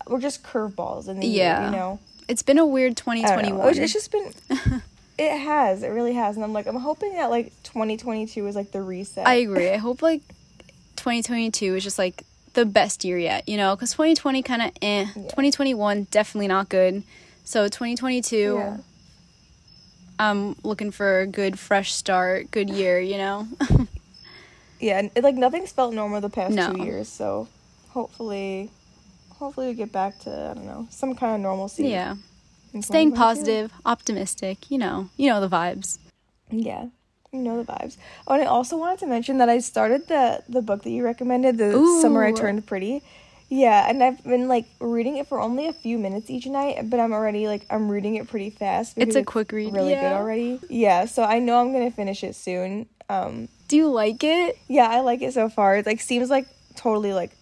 were 0.07 0.19
just 0.21 0.43
curveballs 0.43 1.09
in 1.09 1.21
the 1.21 1.27
Yeah. 1.27 1.61
year. 1.63 1.71
You 1.71 1.77
know, 1.77 1.99
It's 2.29 2.43
been 2.43 2.59
a 2.59 2.67
weird 2.67 3.01
I 3.07 3.13
don't 3.13 3.17
know. 3.23 3.23
2021. 3.29 3.79
It's, 3.79 3.93
just 3.93 4.11
been. 4.13 4.33
It 5.19 5.39
has. 5.39 5.83
It 5.83 5.89
really 5.89 6.13
has. 6.13 6.37
And 6.37 6.45
I'm 6.45 6.53
like, 6.53 6.67
I'm 6.67 6.77
hoping 6.77 7.15
that 7.15 7.31
like 7.31 7.47
2022 7.63 8.47
is 8.47 8.55
like 8.55 8.71
the 8.73 8.83
reset. 8.83 9.27
I 9.27 9.35
agree. 9.37 9.71
I 9.71 9.79
hope 9.79 10.03
like 10.03 10.21
2022 10.97 11.77
is 11.77 11.83
just 11.83 11.99
like 11.99 12.23
the 12.53 12.67
best 12.67 13.03
year 13.05 13.17
yet, 13.19 13.49
you 13.49 13.57
know, 13.57 13.75
because 13.75 13.93
2020 13.93 14.43
kind 14.43 14.61
of 14.63 14.71
eh. 14.83 15.07
2021 15.15 16.05
definitely 16.11 16.49
not 16.49 16.69
good. 16.69 17.03
So 17.45 17.65
2022, 17.65 18.37
Yeah. 18.59 18.77
I'm 20.19 20.57
looking 20.63 20.91
for 20.91 21.21
a 21.21 21.27
good 21.27 21.59
fresh 21.59 21.93
start, 21.95 22.51
good 22.51 22.69
year, 22.71 23.01
you 23.01 23.17
know. 23.19 23.47
Yeah, 24.79 24.99
and 24.99 25.11
it, 25.15 25.25
like 25.25 25.37
nothing's 25.37 25.73
felt 25.73 25.95
normal 25.95 26.21
the 26.21 26.29
past 26.29 26.55
No. 26.55 26.71
two 26.75 26.83
years, 26.85 27.09
so 27.09 27.49
hopefully, 27.93 28.71
hopefully 29.39 29.69
we 29.69 29.75
get 29.75 29.93
back 29.93 30.19
to 30.21 30.31
I 30.51 30.55
don't 30.55 30.67
know 30.67 30.87
some 30.91 31.15
kind 31.15 31.35
of 31.35 31.41
normalcy. 31.41 31.89
yeah, 31.89 32.17
in 32.73 32.83
staying 32.83 33.13
positive, 33.13 33.73
optimistic, 33.85 34.71
you 34.71 34.79
know, 34.79 35.09
you 35.17 35.29
know 35.29 35.41
the 35.41 35.49
vibes. 35.49 35.99
Yeah, 36.51 36.87
you 37.33 37.41
know 37.41 37.63
the 37.63 37.71
vibes. 37.73 37.97
Oh, 38.27 38.35
and 38.35 38.43
I 38.43 38.47
also 38.47 38.77
wanted 38.77 38.99
to 39.01 39.07
mention 39.07 39.39
that 39.39 39.49
I 39.49 39.59
started 39.59 40.09
the 40.09 40.43
the 40.49 40.63
book 40.63 40.83
that 40.83 40.91
you 40.91 41.05
recommended, 41.05 41.59
the 41.59 41.73
Summer 42.03 42.25
I 42.25 42.33
Turned 42.33 42.67
Pretty. 42.67 43.03
Yeah, 43.49 43.89
and 43.89 44.03
I've 44.03 44.25
been 44.25 44.49
like 44.49 44.67
reading 44.81 45.19
it 45.19 45.29
for 45.29 45.39
only 45.39 45.69
a 45.69 45.73
few 45.73 45.99
minutes 45.99 46.31
each 46.31 46.47
night, 46.47 46.91
but 46.91 46.99
I'm 46.99 47.13
already 47.13 47.47
like 47.47 47.65
I'm 47.71 47.89
reading 47.89 48.17
it 48.17 48.27
pretty 48.29 48.51
fast. 48.51 48.95
It's 48.97 49.15
a 49.15 49.23
quick 49.23 49.53
read, 49.53 49.73
really 49.73 49.95
good 49.95 50.13
already. 50.13 50.59
Yeah, 50.69 51.05
so 51.05 51.23
I 51.23 51.39
know 51.39 51.61
I'm 51.61 51.73
gonna 51.73 51.93
finish 51.93 52.25
it 52.25 52.35
soon. 52.35 52.87
Um, 53.09 53.49
Do 53.69 53.77
you 53.77 53.89
like 53.89 54.25
it? 54.25 54.59
yeah, 54.67 54.89
I 54.89 54.99
like 55.01 55.23
it 55.23 55.33
so 55.33 55.49
far. 55.49 55.77
It 55.77 55.87
like 55.87 56.01
seems 56.01 56.29
like 56.29 56.47
totally 56.75 57.13
like 57.13 57.36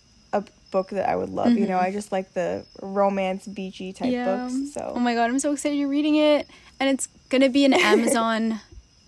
book 0.75 0.90
that 0.90 1.09
I 1.09 1.14
would 1.14 1.31
love. 1.31 1.52
You 1.57 1.66
know, 1.71 1.78
Mhm. 1.78 1.83
I 1.88 1.90
just 1.93 2.11
like 2.11 2.35
the 2.35 2.64
romance 2.83 3.47
beachy 3.47 3.93
type 3.93 4.12
books. 4.26 4.75
So 4.75 4.93
Oh 4.97 4.99
my 4.99 5.14
god, 5.14 5.31
I'm 5.31 5.38
so 5.38 5.52
excited 5.52 5.76
you're 5.78 5.88
reading 5.99 6.16
it. 6.16 6.49
And 6.81 6.90
it's 6.90 7.07
gonna 7.31 7.49
be 7.49 7.64
an 7.64 7.73
Amazon 7.95 8.61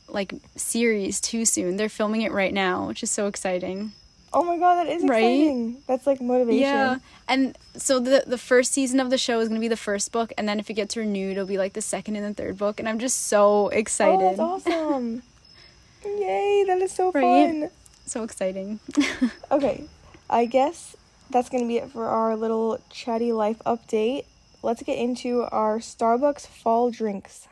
like 0.08 0.32
series 0.54 1.20
too 1.20 1.44
soon. 1.44 1.76
They're 1.76 1.88
filming 2.00 2.22
it 2.22 2.30
right 2.32 2.54
now, 2.54 2.86
which 2.86 3.02
is 3.02 3.10
so 3.10 3.26
exciting. 3.26 3.92
oh 4.38 4.44
my 4.44 4.58
god, 4.58 4.74
that 4.76 4.86
is 4.96 5.02
Right? 5.02 5.24
exciting. 5.24 5.76
That's 5.88 6.06
like 6.06 6.20
motivation. 6.20 6.60
Yeah. 6.60 6.98
And 7.26 7.56
so 7.76 7.98
the 7.98 8.22
the 8.26 8.38
first 8.38 8.70
season 8.72 9.00
of 9.00 9.08
the 9.10 9.18
show 9.18 9.40
is 9.40 9.48
gonna 9.48 9.60
be 9.68 9.74
the 9.76 9.76
first 9.90 10.12
book, 10.12 10.32
and 10.38 10.48
then 10.48 10.60
if 10.60 10.70
it 10.70 10.74
gets 10.74 10.96
renewed, 10.96 11.32
it'll 11.32 11.46
be 11.56 11.58
like 11.58 11.72
the 11.72 11.82
second 11.94 12.14
and 12.16 12.24
the 12.30 12.34
third 12.40 12.56
book. 12.58 12.78
And 12.78 12.88
I'm 12.88 13.00
just 13.00 13.26
so 13.26 13.66
Oh, 13.66 13.68
excited. 13.82 14.20
that's 14.20 14.40
awesome. 14.40 15.22
Yay, 16.04 16.64
that 16.68 16.78
is 16.86 16.92
so 16.92 17.10
Right? 17.10 17.22
fun. 17.50 17.70
so 18.06 18.22
exciting. 18.22 18.78
Okay, 19.50 19.84
I 20.30 20.46
guess 20.46 20.94
that's 21.30 21.48
gonna 21.48 21.66
be 21.66 21.78
it 21.78 21.90
for 21.90 22.06
our 22.06 22.36
little 22.36 22.78
chatty 22.90 23.32
life 23.32 23.58
update. 23.66 24.24
Let's 24.62 24.82
get 24.82 24.98
into 24.98 25.42
our 25.42 25.78
Starbucks 25.78 26.46
fall 26.46 26.90
drinks. 26.90 27.48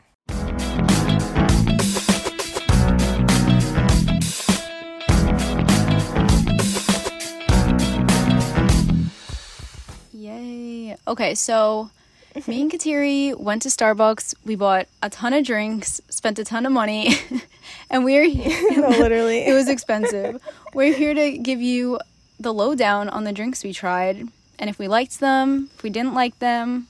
Yay. 10.13 10.95
Okay, 11.07 11.35
so 11.35 11.91
me 12.47 12.61
and 12.61 12.71
Kateri 12.71 13.37
went 13.39 13.61
to 13.61 13.69
Starbucks. 13.69 14.35
We 14.43 14.55
bought 14.55 14.87
a 15.01 15.09
ton 15.09 15.33
of 15.33 15.45
drinks, 15.45 16.01
spent 16.09 16.37
a 16.37 16.43
ton 16.43 16.65
of 16.65 16.71
money. 16.73 17.15
and 17.89 18.03
we're 18.03 18.27
no, 18.75 18.89
literally. 18.89 19.39
it 19.47 19.53
was 19.53 19.69
expensive. 19.69 20.41
We're 20.73 20.93
here 20.93 21.13
to 21.13 21.37
give 21.37 21.61
you 21.61 21.99
the 22.39 22.53
lowdown 22.53 23.09
on 23.09 23.23
the 23.23 23.31
drinks 23.31 23.63
we 23.63 23.73
tried 23.73 24.27
and 24.59 24.69
if 24.69 24.79
we 24.79 24.87
liked 24.87 25.19
them, 25.19 25.69
if 25.75 25.83
we 25.83 25.89
didn't 25.89 26.13
like 26.13 26.39
them, 26.39 26.87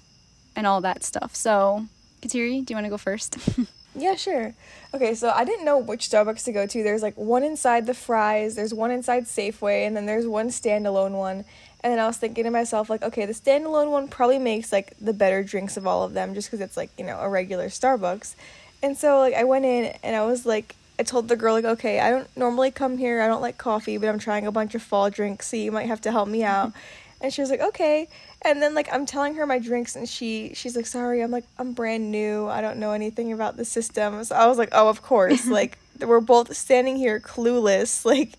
and 0.56 0.66
all 0.66 0.82
that 0.82 1.04
stuff. 1.04 1.36
So, 1.36 1.86
Kateri, 2.22 2.64
do 2.64 2.74
you 2.74 2.76
want 2.76 2.86
to 2.86 2.90
go 2.90 2.98
first? 2.98 3.38
yeah, 3.96 4.16
sure. 4.16 4.54
Okay, 4.94 5.14
so 5.16 5.30
I 5.30 5.44
didn't 5.44 5.66
know 5.66 5.78
which 5.78 6.10
Starbucks 6.10 6.46
to 6.46 6.52
go 6.52 6.66
to. 6.66 6.84
There's 6.84 7.02
like 7.02 7.16
one 7.16 7.44
inside 7.44 7.86
the 7.86 7.94
Fry's, 7.94 8.56
there's 8.56 8.74
one 8.74 8.92
inside 8.92 9.26
Safeway, 9.26 9.86
and 9.86 9.96
then 9.96 10.06
there's 10.06 10.28
one 10.28 10.50
standalone 10.50 11.12
one. 11.12 11.46
And 11.82 11.92
then 11.92 12.00
I 12.00 12.08
was 12.08 12.18
thinking 12.18 12.46
to 12.46 12.50
myself, 12.50 12.90
like, 12.90 13.04
okay, 13.04 13.26
the 13.26 13.34
standalone 13.34 13.92
one 13.92 14.08
probably 14.08 14.40
makes 14.40 14.72
like 14.72 14.94
the 15.00 15.14
better 15.14 15.44
drinks 15.44 15.78
of 15.78 15.86
all 15.86 16.04
of 16.04 16.14
them 16.14 16.34
just 16.34 16.48
because 16.48 16.62
it's 16.62 16.78
like, 16.78 16.90
you 16.98 17.06
know, 17.06 17.20
a 17.20 17.30
regular 17.30 17.68
Starbucks. 17.68 18.36
And 18.82 18.98
so, 18.98 19.20
like, 19.20 19.34
I 19.34 19.44
went 19.44 19.66
in 19.66 19.96
and 20.04 20.16
I 20.16 20.26
was 20.26 20.46
like, 20.46 20.76
I 20.98 21.04
told 21.04 21.28
the 21.28 21.36
girl, 21.36 21.54
like, 21.54 21.66
okay, 21.66 22.00
I 22.00 22.10
don't 22.10 22.38
normally 22.38 22.72
come 22.72 22.98
here. 22.98 23.22
I 23.22 23.28
don't 23.28 23.42
like 23.42 23.58
coffee, 23.58 23.98
but 23.98 24.08
I'm 24.08 24.20
trying 24.20 24.48
a 24.48 24.52
bunch 24.52 24.76
of 24.76 24.82
fall 24.82 25.10
drinks, 25.10 25.48
so 25.48 25.58
you 25.58 25.72
might 25.72 25.88
have 25.88 26.02
to 26.02 26.12
help 26.12 26.28
me 26.28 26.44
out. 26.44 26.72
and 27.22 27.34
she 27.34 27.42
was 27.42 27.50
like, 27.50 27.62
okay. 27.62 28.08
And 28.44 28.62
then 28.62 28.76
like 28.76 28.88
I'm 28.92 29.06
telling 29.06 29.36
her 29.36 29.46
my 29.46 29.60
drinks 29.60 29.96
and 29.96 30.08
she 30.08 30.52
she's 30.54 30.76
like, 30.76 30.86
sorry, 30.86 31.22
I'm 31.22 31.32
like 31.32 31.46
I'm 31.58 31.74
brand 31.74 32.12
new. 32.12 32.48
I 32.48 32.62
don't 32.62 32.78
know 32.78 32.92
anything 32.92 33.34
about 33.34 33.58
the 33.58 33.66
system. 33.66 34.24
So 34.24 34.36
I 34.36 34.48
was 34.48 34.58
like, 34.58 34.70
oh, 34.72 34.88
of 34.90 35.02
course. 35.02 35.48
like 35.50 35.78
we're 36.00 36.20
both 36.20 36.56
standing 36.56 36.96
here 36.96 37.20
clueless. 37.20 38.06
Like 38.16 38.38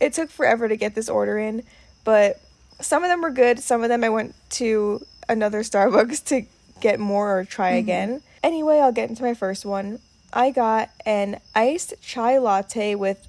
it 0.00 0.12
took 0.12 0.30
forever 0.30 0.68
to 0.68 0.76
get 0.76 0.94
this 0.94 1.08
order 1.08 1.38
in, 1.38 1.62
but 2.02 2.40
some 2.80 3.04
of 3.04 3.08
them 3.08 3.22
were 3.22 3.30
good. 3.30 3.60
Some 3.60 3.82
of 3.82 3.88
them 3.88 4.02
I 4.02 4.08
went 4.08 4.34
to 4.50 5.04
another 5.28 5.60
Starbucks 5.60 6.24
to 6.26 6.42
get 6.80 6.98
more 6.98 7.38
or 7.38 7.44
try 7.44 7.70
mm-hmm. 7.70 7.78
again. 7.78 8.22
Anyway, 8.42 8.78
I'll 8.80 8.92
get 8.92 9.08
into 9.08 9.22
my 9.22 9.34
first 9.34 9.64
one. 9.64 10.00
I 10.34 10.50
got 10.50 10.90
an 11.06 11.40
iced 11.54 11.94
chai 12.02 12.38
latte 12.38 12.96
with 12.96 13.28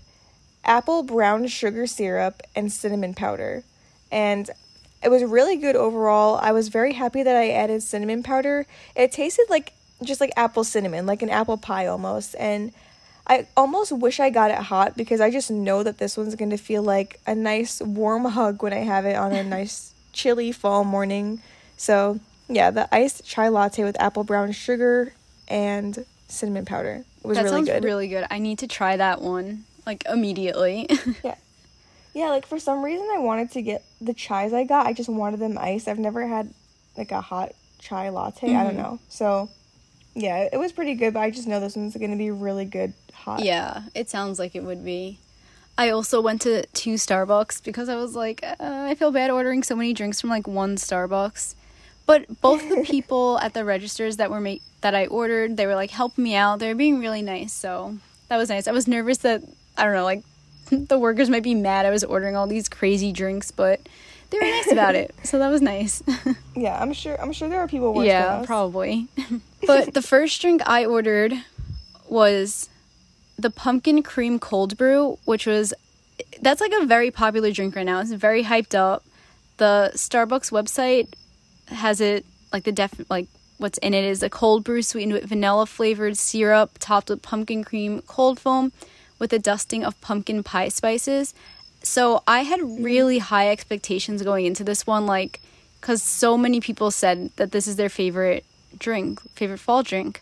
apple 0.66 1.04
brown 1.04 1.48
sugar 1.48 1.86
syrup 1.86 2.42
and 2.56 2.72
cinnamon 2.72 3.14
powder. 3.14 3.64
And 4.12 4.50
it 5.04 5.10
was 5.10 5.24
really 5.24 5.56
good 5.56 5.76
overall. 5.76 6.40
I 6.42 6.52
was 6.52 6.70
very 6.70 6.94
happy 6.94 7.22
that 7.22 7.36
I 7.36 7.52
added 7.52 7.84
cinnamon 7.84 8.24
powder. 8.24 8.66
It 8.96 9.12
tasted 9.12 9.46
like 9.50 9.74
just 10.04 10.20
like 10.20 10.32
apple 10.36 10.64
cinnamon, 10.64 11.06
like 11.06 11.22
an 11.22 11.30
apple 11.30 11.58
pie 11.58 11.86
almost. 11.86 12.36
And 12.40 12.74
I 13.28 13.48
almost 13.56 13.92
wish 13.92 14.20
I 14.20 14.32
got 14.32 14.50
it 14.50 14.58
hot 14.58 14.98
because 14.98 15.22
I 15.22 15.30
just 15.30 15.52
know 15.52 15.84
that 15.84 16.00
this 16.00 16.18
one's 16.18 16.36
going 16.36 16.50
to 16.50 16.58
feel 16.58 16.82
like 16.82 17.20
a 17.28 17.36
nice 17.36 17.82
warm 17.82 18.26
hug 18.32 18.64
when 18.64 18.74
I 18.74 18.80
have 18.80 19.06
it 19.06 19.16
on 19.16 19.32
a 19.32 19.44
nice 19.44 19.94
chilly 20.12 20.52
fall 20.52 20.84
morning. 20.84 21.42
So, 21.78 22.20
yeah, 22.48 22.72
the 22.72 22.94
iced 22.94 23.24
chai 23.26 23.50
latte 23.50 23.84
with 23.84 24.00
apple 24.02 24.24
brown 24.24 24.52
sugar 24.54 25.14
and 25.48 26.04
cinnamon 26.28 26.66
powder. 26.66 27.06
It 27.24 27.28
was 27.28 27.38
that 27.38 27.44
really 27.44 27.58
sounds 27.58 27.70
good. 27.70 27.84
really 27.84 28.08
good. 28.08 28.26
I 28.30 28.40
need 28.40 28.60
to 28.60 28.68
try 28.68 28.98
that 28.98 29.22
one 29.22 29.66
like 29.86 30.04
immediately. 30.06 30.88
yeah. 31.24 31.36
Yeah, 32.14 32.30
like 32.30 32.46
for 32.46 32.60
some 32.60 32.84
reason 32.84 33.08
I 33.14 33.18
wanted 33.18 33.52
to 33.52 33.62
get 33.62 33.84
the 34.00 34.14
chais 34.14 34.54
I 34.54 34.64
got. 34.64 34.88
I 34.88 34.94
just 34.94 35.10
wanted 35.10 35.40
them 35.40 35.58
iced. 35.58 35.88
I've 35.88 36.00
never 36.00 36.26
had 36.26 36.54
like 36.98 37.12
a 37.12 37.22
hot 37.22 37.54
chai 37.80 38.10
latte. 38.10 38.48
Mm-hmm. 38.48 38.58
I 38.58 38.64
don't 38.64 38.74
mm-hmm. 38.74 38.82
know. 38.82 39.00
So 39.10 39.50
yeah, 40.14 40.48
it 40.52 40.58
was 40.58 40.72
pretty 40.72 40.96
good, 40.96 41.14
but 41.14 41.20
I 41.20 41.30
just 41.30 41.48
know 41.48 41.60
this 41.60 41.76
one's 41.76 41.96
gonna 41.96 42.16
be 42.16 42.32
really 42.32 42.66
good 42.66 42.94
hot. 43.14 43.44
Yeah, 43.44 43.84
it 43.94 44.10
sounds 44.10 44.40
like 44.40 44.56
it 44.56 44.64
would 44.64 44.84
be. 44.84 45.20
I 45.78 45.90
also 45.90 46.22
went 46.22 46.42
to 46.44 46.66
two 46.68 46.94
Starbucks 46.94 47.62
because 47.62 47.90
I 47.90 47.98
was 47.98 48.16
like, 48.16 48.42
uh, 48.44 48.56
I 48.60 48.96
feel 48.96 49.12
bad 49.12 49.30
ordering 49.30 49.62
so 49.62 49.76
many 49.76 49.94
drinks 49.94 50.22
from 50.22 50.30
like 50.30 50.48
one 50.48 50.78
Starbucks. 50.78 51.56
But 52.06 52.40
both 52.40 52.68
the 52.70 52.84
people 52.86 53.40
at 53.40 53.54
the 53.54 53.66
registers 53.66 54.18
that 54.18 54.30
were 54.30 54.40
ma- 54.40 54.56
that 54.86 54.94
I 54.94 55.08
ordered, 55.08 55.58
they 55.58 55.66
were 55.66 55.74
like 55.74 55.90
helping 55.90 56.24
me 56.24 56.36
out. 56.36 56.60
They 56.60 56.68
were 56.68 56.76
being 56.76 57.00
really 57.00 57.24
nice, 57.24 57.52
so 57.52 57.98
that 58.30 58.38
was 58.38 58.50
nice. 58.50 58.68
I 58.68 58.72
was 58.72 58.88
nervous 58.88 59.18
that 59.20 59.42
I 59.76 59.84
don't 59.84 59.96
know, 59.96 60.04
like 60.04 60.22
the 60.70 61.00
workers 61.00 61.28
might 61.28 61.42
be 61.42 61.56
mad 61.56 61.88
I 61.88 61.90
was 61.90 62.04
ordering 62.04 62.36
all 62.36 62.46
these 62.46 62.70
crazy 62.70 63.12
drinks, 63.12 63.50
but 63.50 63.82
they 64.30 64.38
were 64.38 64.44
nice 64.44 64.72
about 64.72 64.94
it. 64.94 65.16
So 65.24 65.40
that 65.40 65.50
was 65.50 65.64
nice. 65.64 66.04
yeah, 66.56 66.80
I'm 66.80 66.94
sure 66.94 67.20
I'm 67.20 67.34
sure 67.34 67.50
there 67.50 67.62
are 67.62 67.68
people 67.68 67.96
worse 67.96 68.06
Yeah, 68.06 68.44
probably. 68.46 69.08
but 69.66 69.96
the 69.96 70.04
first 70.04 70.40
drink 70.40 70.62
I 70.68 70.86
ordered 70.86 71.34
was 72.08 72.70
the 73.40 73.50
pumpkin 73.50 74.04
cream 74.04 74.38
cold 74.38 74.78
brew, 74.78 75.18
which 75.26 75.48
was 75.48 75.74
that's 76.44 76.62
like 76.62 76.74
a 76.80 76.86
very 76.86 77.10
popular 77.10 77.52
drink 77.52 77.76
right 77.76 77.88
now. 77.88 78.02
It's 78.02 78.12
very 78.12 78.44
hyped 78.44 78.76
up. 78.76 79.04
The 79.58 79.94
Starbucks 79.96 80.52
website 80.52 81.08
has 81.70 82.00
it 82.00 82.24
like 82.54 82.66
the 82.66 82.72
def 82.72 83.02
like 83.10 83.26
what's 83.58 83.78
in 83.80 83.94
it 83.94 84.04
is 84.04 84.22
a 84.22 84.30
cold 84.30 84.64
brew 84.64 84.82
sweetened 84.82 85.14
with 85.14 85.26
vanilla 85.26 85.66
flavored 85.66 86.18
syrup 86.18 86.78
topped 86.80 87.10
with 87.10 87.22
pumpkin 87.22 87.64
cream 87.64 88.02
cold 88.02 88.40
foam 88.40 88.72
with 89.20 89.32
a 89.34 89.40
dusting 89.40 89.84
of 89.84 90.00
pumpkin 90.02 90.44
pie 90.44 90.70
spices. 90.70 91.34
So 91.82 92.24
I 92.28 92.42
had 92.42 92.60
really 92.62 93.20
high 93.20 93.50
expectations 93.50 94.24
going 94.24 94.46
into 94.46 94.64
this 94.64 94.88
one, 94.88 95.06
like, 95.06 95.40
because 95.80 96.02
so 96.02 96.38
many 96.38 96.60
people 96.60 96.92
said 96.92 97.30
that 97.36 97.52
this 97.52 97.68
is 97.68 97.76
their 97.76 97.90
favorite 97.90 98.44
drink, 98.78 99.22
favorite 99.36 99.60
fall 99.60 99.84
drink. 99.84 100.22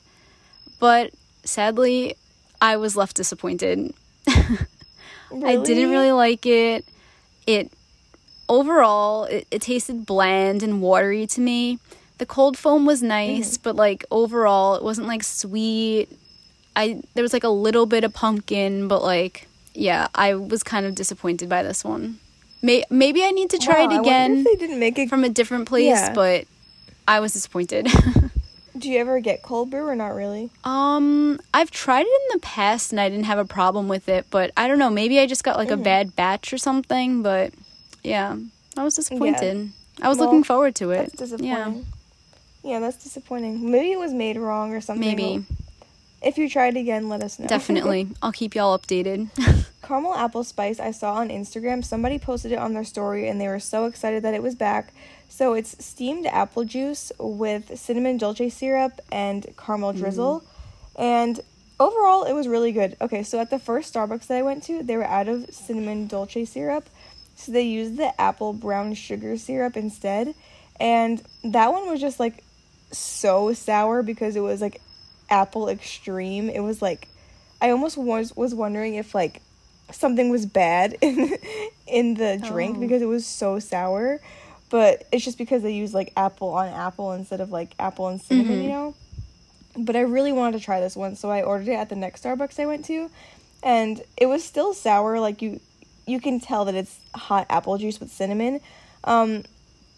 But 0.79 1.11
sadly, 1.43 2.15
I 2.61 2.77
was 2.77 2.95
left 2.95 3.15
disappointed. 3.15 3.93
really? 4.27 5.45
I 5.45 5.55
didn't 5.63 5.89
really 5.89 6.11
like 6.11 6.45
it. 6.45 6.85
It 7.47 7.71
overall, 8.49 9.25
it, 9.25 9.47
it, 9.51 9.61
tasted 9.61 10.05
bland 10.05 10.63
and 10.63 10.81
watery 10.81 11.25
to 11.27 11.41
me. 11.41 11.79
The 12.19 12.25
cold 12.25 12.57
foam 12.57 12.85
was 12.85 13.01
nice, 13.01 13.57
mm. 13.57 13.63
but 13.63 13.75
like 13.75 14.05
overall, 14.11 14.75
it 14.75 14.83
wasn't 14.83 15.07
like 15.07 15.23
sweet 15.23 16.09
I 16.75 17.01
there 17.13 17.21
was 17.21 17.33
like 17.33 17.43
a 17.43 17.49
little 17.49 17.85
bit 17.85 18.03
of 18.03 18.13
pumpkin, 18.13 18.87
but 18.87 19.01
like 19.01 19.47
yeah, 19.73 20.07
I 20.13 20.35
was 20.35 20.63
kind 20.63 20.85
of 20.85 20.95
disappointed 20.95 21.49
by 21.49 21.63
this 21.63 21.83
one. 21.83 22.19
May- 22.61 22.85
maybe 22.89 23.23
I 23.23 23.31
need 23.31 23.49
to 23.51 23.57
try 23.57 23.85
wow, 23.85 23.91
it 23.91 23.99
again. 23.99 24.43
they 24.43 24.55
didn't 24.55 24.79
make 24.79 24.97
it 24.97 25.09
from 25.09 25.23
a 25.23 25.29
different 25.29 25.67
place, 25.67 25.85
yeah. 25.85 26.13
but 26.13 26.45
I 27.07 27.19
was 27.19 27.33
disappointed. 27.33 27.87
Do 28.77 28.89
you 28.89 28.99
ever 28.99 29.19
get 29.19 29.43
cold 29.43 29.69
brew 29.69 29.85
or 29.85 29.95
not 29.95 30.15
really? 30.15 30.49
Um, 30.63 31.39
I've 31.53 31.69
tried 31.69 32.05
it 32.07 32.21
in 32.31 32.39
the 32.39 32.39
past 32.39 32.91
and 32.91 32.99
I 32.99 33.07
didn't 33.09 33.25
have 33.25 33.37
a 33.37 33.45
problem 33.45 33.87
with 33.87 34.09
it, 34.09 34.25
but 34.31 34.51
I 34.57 34.67
don't 34.67 34.79
know, 34.79 34.89
maybe 34.89 35.19
I 35.19 35.27
just 35.27 35.43
got 35.43 35.57
like 35.57 35.69
mm-hmm. 35.69 35.81
a 35.81 35.83
bad 35.83 36.15
batch 36.15 36.53
or 36.53 36.57
something, 36.57 37.21
but 37.21 37.53
yeah, 38.03 38.35
I 38.75 38.83
was 38.83 38.95
disappointed. 38.95 39.57
Yeah. 39.57 40.05
I 40.05 40.09
was 40.09 40.17
well, 40.17 40.27
looking 40.27 40.43
forward 40.43 40.73
to 40.75 40.91
it. 40.91 40.97
That's 40.97 41.13
disappointing. 41.13 41.51
Yeah. 41.51 41.81
Yeah, 42.63 42.79
that's 42.79 43.03
disappointing. 43.03 43.69
Maybe 43.69 43.91
it 43.91 43.99
was 43.99 44.13
made 44.13 44.37
wrong 44.37 44.73
or 44.73 44.81
something. 44.81 45.05
Maybe. 45.05 45.45
If 46.21 46.37
you 46.37 46.49
try 46.49 46.67
it 46.67 46.77
again, 46.77 47.09
let 47.09 47.21
us 47.21 47.37
know. 47.37 47.47
Definitely. 47.47 48.07
I'll 48.21 48.31
keep 48.31 48.55
y'all 48.55 48.77
updated. 48.77 49.29
Caramel 49.81 50.15
apple 50.15 50.45
spice 50.45 50.79
I 50.79 50.91
saw 50.91 51.15
on 51.15 51.27
Instagram. 51.27 51.83
Somebody 51.83 52.17
posted 52.17 52.53
it 52.53 52.59
on 52.59 52.73
their 52.73 52.85
story 52.85 53.27
and 53.27 53.41
they 53.41 53.49
were 53.49 53.59
so 53.59 53.85
excited 53.85 54.23
that 54.23 54.33
it 54.33 54.41
was 54.41 54.55
back. 54.55 54.93
So 55.27 55.53
it's 55.53 55.83
steamed 55.83 56.25
apple 56.27 56.63
juice 56.63 57.11
with 57.19 57.77
cinnamon 57.77 58.17
dolce 58.17 58.47
syrup 58.47 59.01
and 59.11 59.45
caramel 59.57 59.91
drizzle. 59.91 60.41
Mm. 60.95 61.01
And 61.01 61.39
overall, 61.79 62.23
it 62.23 62.33
was 62.33 62.47
really 62.47 62.71
good. 62.71 62.95
Okay, 63.01 63.23
so 63.23 63.39
at 63.39 63.49
the 63.49 63.59
first 63.59 63.93
Starbucks 63.93 64.27
that 64.27 64.37
I 64.37 64.41
went 64.41 64.63
to, 64.63 64.83
they 64.83 64.95
were 64.95 65.03
out 65.03 65.27
of 65.27 65.53
cinnamon 65.53 66.07
dolce 66.07 66.45
syrup. 66.45 66.89
So 67.35 67.51
they 67.51 67.63
used 67.63 67.97
the 67.97 68.19
apple 68.21 68.53
brown 68.53 68.93
sugar 68.93 69.37
syrup 69.37 69.75
instead. 69.75 70.35
And 70.79 71.21
that 71.43 71.73
one 71.73 71.89
was 71.89 71.99
just 71.99 72.19
like 72.19 72.43
so 72.93 73.53
sour 73.53 74.03
because 74.03 74.35
it 74.35 74.41
was 74.41 74.61
like 74.61 74.81
apple 75.29 75.69
extreme. 75.69 76.49
It 76.49 76.61
was 76.61 76.81
like 76.81 77.07
I 77.61 77.71
almost 77.71 77.97
was 77.97 78.35
was 78.35 78.53
wondering 78.53 78.95
if 78.95 79.15
like 79.15 79.41
something 79.91 80.29
was 80.29 80.45
bad 80.45 80.97
in 81.01 81.37
in 81.87 82.13
the 82.15 82.37
drink 82.37 82.77
oh. 82.77 82.79
because 82.79 83.01
it 83.01 83.07
was 83.07 83.25
so 83.25 83.59
sour. 83.59 84.19
But 84.69 85.03
it's 85.11 85.23
just 85.23 85.37
because 85.37 85.61
they 85.61 85.73
use 85.73 85.93
like 85.93 86.11
apple 86.17 86.49
on 86.49 86.67
apple 86.67 87.11
instead 87.11 87.41
of 87.41 87.51
like 87.51 87.75
apple 87.77 88.07
and 88.07 88.19
cinnamon, 88.19 88.53
mm-hmm. 88.53 88.63
you 88.63 88.69
know. 88.69 88.95
But 89.77 89.95
I 89.95 90.01
really 90.01 90.31
wanted 90.31 90.57
to 90.57 90.63
try 90.63 90.79
this 90.79 90.95
one, 90.95 91.15
so 91.15 91.29
I 91.29 91.41
ordered 91.43 91.67
it 91.67 91.73
at 91.73 91.89
the 91.89 91.95
next 91.95 92.23
Starbucks 92.23 92.59
I 92.59 92.65
went 92.65 92.85
to, 92.85 93.09
and 93.61 94.01
it 94.17 94.27
was 94.27 94.43
still 94.43 94.73
sour. 94.73 95.19
Like 95.19 95.41
you, 95.41 95.59
you 96.07 96.19
can 96.19 96.39
tell 96.39 96.65
that 96.65 96.75
it's 96.75 96.99
hot 97.15 97.47
apple 97.49 97.77
juice 97.77 97.99
with 97.99 98.11
cinnamon. 98.11 98.61
Um, 99.03 99.43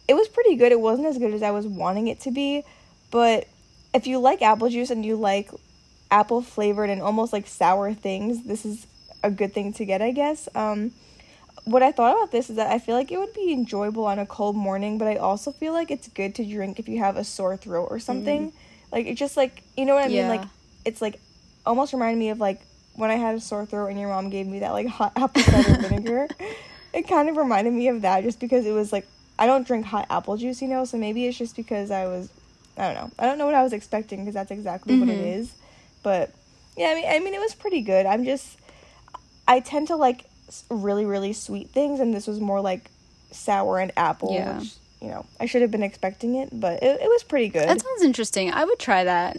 it 0.08 0.14
was 0.14 0.28
pretty 0.28 0.56
good. 0.56 0.72
It 0.72 0.80
wasn't 0.80 1.08
as 1.08 1.18
good 1.18 1.34
as 1.34 1.42
I 1.42 1.52
was 1.52 1.66
wanting 1.66 2.08
it 2.08 2.20
to 2.22 2.32
be, 2.32 2.64
but 3.12 3.48
if 3.94 4.08
you 4.08 4.20
like 4.20 4.42
apple 4.42 4.70
juice 4.70 4.90
and 4.90 5.06
you 5.06 5.16
like 5.16 5.50
apple 6.12 6.42
flavored 6.42 6.90
and 6.90 7.02
almost 7.02 7.34
like 7.34 7.48
sour 7.48 7.94
things, 7.94 8.44
this 8.44 8.66
is 8.66 8.88
a 9.24 9.32
good 9.32 9.54
thing 9.54 9.74
to 9.74 9.86
get, 9.86 10.02
I 10.02 10.12
guess. 10.12 10.48
Um, 10.56 10.92
what 11.66 11.82
I 11.82 11.92
thought 11.92 12.16
about 12.16 12.32
this 12.32 12.50
is 12.50 12.58
that 12.58 12.72
I 12.72 12.78
feel 12.78 12.96
like 12.96 13.12
it 13.12 13.18
would 13.18 13.34
be 13.34 13.52
enjoyable 13.52 14.06
on 14.06 14.20
a 14.20 14.26
cold 14.26 14.56
morning, 14.56 14.98
but 14.98 15.08
I 15.08 15.16
also 15.16 15.52
feel 15.52 15.74
like 15.74 15.90
it's 15.90 16.08
good 16.08 16.36
to 16.36 16.46
drink 16.46 16.80
if 16.80 16.88
you 16.88 17.00
have 17.00 17.18
a 17.18 17.24
sore 17.24 17.58
throat 17.58 17.88
or 17.90 18.00
something. 18.00 18.52
Mm. 18.52 18.54
Like 18.92 19.08
it 19.08 19.16
just 19.16 19.36
like 19.36 19.64
you 19.76 19.86
know 19.86 19.96
what 19.96 20.06
I 20.06 20.08
yeah. 20.08 20.30
mean? 20.30 20.40
Like 20.40 20.48
it's 20.86 21.02
like 21.02 21.20
almost 21.66 21.92
reminded 21.92 22.20
me 22.20 22.30
of 22.30 22.40
like 22.40 22.62
when 22.94 23.10
I 23.10 23.16
had 23.16 23.36
a 23.36 23.40
sore 23.40 23.66
throat 23.66 23.88
and 23.88 24.00
your 24.00 24.10
mom 24.10 24.30
gave 24.30 24.46
me 24.46 24.60
that 24.60 24.72
like 24.72 24.88
hot 24.88 25.14
apple 25.18 25.42
cider 25.42 25.82
vinegar. 25.82 26.28
It 26.94 27.08
kind 27.08 27.28
of 27.28 27.36
reminded 27.36 27.74
me 27.74 27.88
of 27.90 28.04
that 28.04 28.24
just 28.24 28.40
because 28.40 28.66
it 28.66 28.72
was 28.72 28.94
like 28.94 29.08
I 29.38 29.48
don't 29.48 29.66
drink 29.66 29.86
hot 29.86 30.06
apple 30.10 30.38
juice, 30.38 30.62
you 30.62 30.68
know, 30.68 30.86
so 30.86 30.98
maybe 30.98 31.26
it's 31.26 31.38
just 31.38 31.56
because 31.56 31.92
I 31.92 32.06
was 32.06 32.30
I 32.78 32.86
don't 32.86 32.96
know. 32.96 33.12
I 33.18 33.26
don't 33.26 33.38
know 33.38 33.46
what 33.46 33.56
I 33.56 33.64
was 33.64 33.74
expecting 33.74 34.20
because 34.20 34.34
that's 34.34 34.52
exactly 34.52 34.96
mm-hmm. 34.96 35.08
what 35.08 35.16
it 35.16 35.40
mm-hmm. 35.40 35.56
But 36.04 36.32
Yeah, 36.78 36.88
I 36.88 36.96
mean, 36.96 37.06
I 37.08 37.20
mean, 37.20 37.34
it 37.34 37.40
was 37.40 37.56
pretty 37.56 37.82
good. 37.82 38.06
I'm 38.06 38.26
just, 38.26 38.58
I 39.48 39.60
tend 39.60 39.88
to 39.88 39.96
like 39.96 40.26
really, 40.70 41.06
really 41.06 41.34
sweet 41.34 41.70
things, 41.70 42.00
and 42.00 42.14
this 42.14 42.28
was 42.28 42.40
more 42.40 42.62
like 42.62 42.90
sour 43.32 43.80
and 43.80 43.92
apple. 43.98 44.34
Yeah. 44.34 44.60
Which, 44.60 44.74
you 45.02 45.08
know, 45.10 45.26
I 45.40 45.46
should 45.46 45.62
have 45.62 45.72
been 45.72 45.84
expecting 45.84 46.36
it, 46.36 46.50
but 46.52 46.82
it, 46.82 47.02
it 47.02 47.08
was 47.08 47.24
pretty 47.24 47.50
good. 47.50 47.68
That 47.68 47.82
sounds 47.82 48.04
interesting. 48.04 48.52
I 48.52 48.66
would 48.66 48.80
try 48.80 49.04
that. 49.04 49.38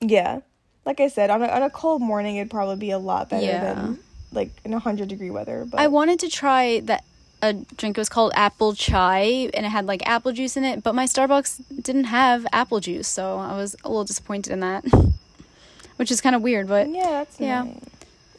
yeah, 0.00 0.40
like 0.84 1.00
I 1.00 1.08
said, 1.08 1.30
on 1.30 1.42
a 1.42 1.48
on 1.48 1.62
a 1.62 1.70
cold 1.70 2.02
morning, 2.02 2.36
it'd 2.36 2.50
probably 2.50 2.76
be 2.76 2.90
a 2.90 2.98
lot 2.98 3.28
better 3.28 3.46
Yeah. 3.46 3.74
than 3.74 3.98
like 4.32 4.50
in 4.64 4.72
hundred 4.72 5.08
degree 5.08 5.30
weather. 5.30 5.66
But 5.68 5.80
I 5.80 5.88
wanted 5.88 6.20
to 6.20 6.28
try 6.28 6.80
that 6.80 7.04
a 7.42 7.52
drink 7.52 7.96
it 7.96 8.00
was 8.00 8.08
called 8.08 8.32
apple 8.34 8.74
chai 8.74 9.50
and 9.54 9.64
it 9.66 9.70
had 9.70 9.86
like 9.86 10.06
apple 10.06 10.32
juice 10.32 10.56
in 10.56 10.64
it, 10.64 10.82
but 10.82 10.94
my 10.94 11.06
Starbucks 11.06 11.60
didn't 11.82 12.04
have 12.04 12.46
apple 12.52 12.80
juice, 12.80 13.08
so 13.08 13.38
I 13.38 13.56
was 13.56 13.74
a 13.84 13.88
little 13.88 14.04
disappointed 14.04 14.52
in 14.52 14.60
that. 14.60 14.84
Which 15.96 16.10
is 16.10 16.20
kind 16.20 16.34
of 16.34 16.42
weird, 16.42 16.66
but 16.68 16.88
yeah, 16.88 17.10
that's 17.10 17.38
Yeah. 17.40 17.62
annoying. 17.62 17.86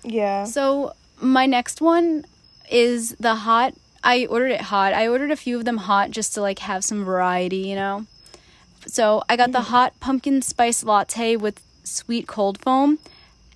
Yeah. 0.03 0.43
So 0.45 0.93
my 1.19 1.45
next 1.45 1.79
one 1.81 2.25
is 2.71 3.15
the 3.19 3.35
hot. 3.35 3.73
I 4.03 4.25
ordered 4.25 4.51
it 4.51 4.61
hot. 4.61 4.93
I 4.93 5.07
ordered 5.07 5.29
a 5.29 5.35
few 5.35 5.57
of 5.57 5.65
them 5.65 5.77
hot 5.77 6.09
just 6.09 6.33
to 6.33 6.41
like 6.41 6.59
have 6.59 6.83
some 6.83 7.03
variety, 7.05 7.57
you 7.57 7.75
know. 7.75 8.07
So 8.87 9.21
I 9.29 9.35
got 9.35 9.51
the 9.51 9.61
hot 9.61 9.99
pumpkin 9.99 10.41
spice 10.41 10.83
latte 10.83 11.35
with 11.35 11.61
sweet 11.83 12.25
cold 12.27 12.57
foam, 12.59 12.97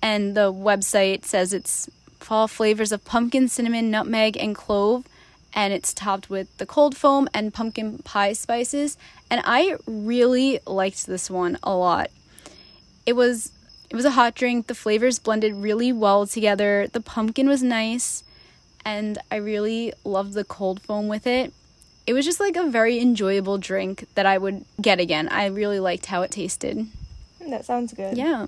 and 0.00 0.36
the 0.36 0.52
website 0.52 1.24
says 1.24 1.52
it's 1.52 1.90
fall 2.20 2.46
flavors 2.46 2.92
of 2.92 3.04
pumpkin, 3.04 3.48
cinnamon, 3.48 3.90
nutmeg, 3.90 4.36
and 4.36 4.54
clove, 4.54 5.04
and 5.56 5.72
it's 5.72 5.94
topped 5.94 6.28
with 6.28 6.54
the 6.58 6.66
cold 6.66 6.94
foam 6.94 7.28
and 7.32 7.52
pumpkin 7.52 7.98
pie 7.98 8.34
spices. 8.34 8.98
And 9.30 9.40
I 9.44 9.76
really 9.86 10.60
liked 10.66 11.06
this 11.06 11.30
one 11.30 11.58
a 11.62 11.74
lot. 11.74 12.10
It 13.06 13.14
was 13.14 13.50
it 13.88 13.96
was 13.96 14.04
a 14.04 14.10
hot 14.10 14.34
drink. 14.34 14.66
The 14.66 14.74
flavors 14.74 15.18
blended 15.18 15.54
really 15.54 15.92
well 15.92 16.26
together. 16.26 16.88
The 16.92 17.00
pumpkin 17.00 17.48
was 17.48 17.62
nice, 17.62 18.22
and 18.84 19.18
I 19.30 19.36
really 19.36 19.94
loved 20.04 20.34
the 20.34 20.44
cold 20.44 20.82
foam 20.82 21.08
with 21.08 21.26
it. 21.26 21.52
It 22.06 22.12
was 22.12 22.24
just 22.24 22.38
like 22.38 22.56
a 22.56 22.68
very 22.68 23.00
enjoyable 23.00 23.58
drink 23.58 24.06
that 24.14 24.26
I 24.26 24.38
would 24.38 24.64
get 24.80 25.00
again. 25.00 25.28
I 25.28 25.46
really 25.46 25.80
liked 25.80 26.06
how 26.06 26.22
it 26.22 26.30
tasted. 26.30 26.86
Hmm, 27.42 27.50
that 27.50 27.64
sounds 27.64 27.92
good. 27.92 28.16
Yeah. 28.16 28.46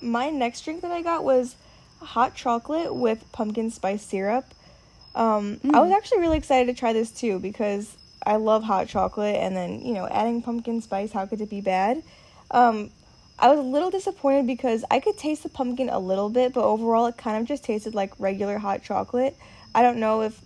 My 0.00 0.30
next 0.30 0.62
drink 0.62 0.82
that 0.82 0.92
I 0.92 1.02
got 1.02 1.24
was 1.24 1.56
hot 2.00 2.34
chocolate 2.34 2.94
with 2.94 3.30
pumpkin 3.32 3.70
spice 3.70 4.04
syrup. 4.04 4.54
Um, 5.14 5.58
I 5.74 5.80
was 5.80 5.90
actually 5.90 6.20
really 6.20 6.38
excited 6.38 6.72
to 6.72 6.78
try 6.78 6.92
this 6.92 7.10
too 7.10 7.38
because 7.38 7.96
I 8.24 8.36
love 8.36 8.62
hot 8.62 8.88
chocolate, 8.88 9.36
and 9.36 9.56
then 9.56 9.80
you 9.80 9.94
know, 9.94 10.06
adding 10.08 10.42
pumpkin 10.42 10.80
spice, 10.80 11.12
how 11.12 11.26
could 11.26 11.40
it 11.40 11.50
be 11.50 11.60
bad? 11.60 12.02
Um, 12.50 12.90
I 13.38 13.48
was 13.48 13.58
a 13.58 13.62
little 13.62 13.90
disappointed 13.90 14.46
because 14.46 14.84
I 14.90 14.98
could 15.00 15.16
taste 15.16 15.44
the 15.44 15.48
pumpkin 15.48 15.88
a 15.88 15.98
little 15.98 16.28
bit, 16.28 16.52
but 16.52 16.64
overall, 16.64 17.06
it 17.06 17.16
kind 17.16 17.40
of 17.40 17.46
just 17.46 17.64
tasted 17.64 17.94
like 17.94 18.12
regular 18.18 18.58
hot 18.58 18.82
chocolate. 18.82 19.36
I 19.74 19.82
don't 19.82 19.98
know 19.98 20.22
if 20.22 20.40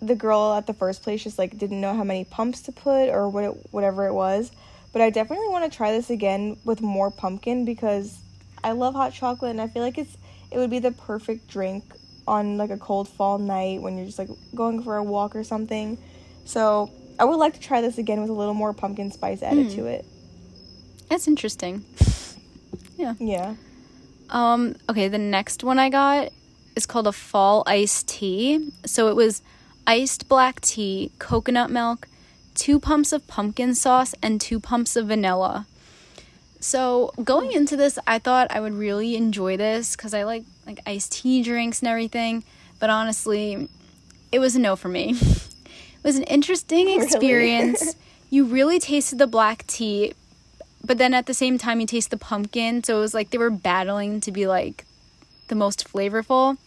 the 0.00 0.14
girl 0.14 0.54
at 0.54 0.66
the 0.66 0.74
first 0.74 1.02
place 1.02 1.24
just 1.24 1.38
like 1.38 1.58
didn't 1.58 1.80
know 1.80 1.94
how 1.94 2.04
many 2.04 2.24
pumps 2.24 2.62
to 2.62 2.72
put 2.72 3.08
or 3.08 3.28
what 3.28 3.44
it, 3.44 3.68
whatever 3.70 4.06
it 4.06 4.12
was. 4.12 4.52
But 4.92 5.02
I 5.02 5.10
definitely 5.10 5.48
want 5.48 5.70
to 5.70 5.76
try 5.76 5.92
this 5.92 6.10
again 6.10 6.56
with 6.64 6.80
more 6.80 7.10
pumpkin 7.10 7.64
because 7.64 8.18
I 8.62 8.72
love 8.72 8.94
hot 8.94 9.12
chocolate 9.12 9.50
and 9.50 9.60
I 9.60 9.68
feel 9.68 9.82
like 9.82 9.98
it's 9.98 10.16
it 10.50 10.58
would 10.58 10.70
be 10.70 10.78
the 10.78 10.92
perfect 10.92 11.48
drink 11.48 11.84
on 12.28 12.56
like 12.56 12.70
a 12.70 12.76
cold 12.76 13.08
fall 13.08 13.38
night 13.38 13.82
when 13.82 13.96
you're 13.96 14.06
just 14.06 14.18
like 14.18 14.28
going 14.54 14.82
for 14.82 14.96
a 14.96 15.02
walk 15.02 15.34
or 15.34 15.42
something. 15.42 15.98
So 16.44 16.90
I 17.18 17.24
would 17.24 17.36
like 17.36 17.54
to 17.54 17.60
try 17.60 17.80
this 17.80 17.98
again 17.98 18.20
with 18.20 18.30
a 18.30 18.34
little 18.34 18.54
more 18.54 18.72
pumpkin 18.72 19.10
spice 19.10 19.42
added 19.42 19.70
to 19.72 19.86
it. 19.86 20.04
That's 21.08 21.26
interesting. 21.26 21.84
Yeah. 22.96 23.14
Yeah. 23.18 23.54
Um, 24.30 24.76
okay, 24.88 25.08
the 25.08 25.18
next 25.18 25.64
one 25.64 25.78
I 25.78 25.88
got 25.88 26.30
is 26.76 26.86
called 26.86 27.06
a 27.06 27.12
fall 27.12 27.62
iced 27.66 28.08
tea. 28.08 28.70
So 28.84 29.08
it 29.08 29.16
was 29.16 29.42
iced 29.86 30.28
black 30.28 30.60
tea, 30.60 31.12
coconut 31.18 31.70
milk, 31.70 32.08
two 32.54 32.78
pumps 32.78 33.12
of 33.12 33.26
pumpkin 33.26 33.74
sauce, 33.74 34.14
and 34.22 34.40
two 34.40 34.60
pumps 34.60 34.96
of 34.96 35.06
vanilla. 35.06 35.66
So 36.60 37.12
going 37.22 37.52
into 37.52 37.76
this, 37.76 37.98
I 38.06 38.18
thought 38.18 38.48
I 38.50 38.60
would 38.60 38.74
really 38.74 39.16
enjoy 39.16 39.56
this 39.56 39.96
because 39.96 40.12
I 40.12 40.24
like 40.24 40.44
like 40.68 40.80
iced 40.86 41.12
tea 41.12 41.42
drinks 41.42 41.80
and 41.80 41.88
everything. 41.88 42.44
But 42.78 42.90
honestly, 42.90 43.68
it 44.30 44.38
was 44.38 44.54
a 44.54 44.60
no 44.60 44.76
for 44.76 44.88
me. 44.88 45.10
it 45.20 46.04
was 46.04 46.16
an 46.16 46.22
interesting 46.24 46.86
Really? 46.86 47.02
experience. 47.02 47.96
you 48.30 48.44
really 48.44 48.78
tasted 48.78 49.18
the 49.18 49.26
black 49.26 49.66
tea, 49.66 50.12
but 50.84 50.98
then 50.98 51.14
at 51.14 51.26
the 51.26 51.34
same 51.34 51.58
time 51.58 51.80
you 51.80 51.86
taste 51.86 52.10
the 52.10 52.16
pumpkin. 52.18 52.84
So 52.84 52.98
it 52.98 53.00
was 53.00 53.14
like 53.14 53.30
they 53.30 53.38
were 53.38 53.50
battling 53.50 54.20
to 54.20 54.30
be 54.30 54.46
like 54.46 54.84
the 55.48 55.54
most 55.54 55.88
flavorful. 55.90 56.58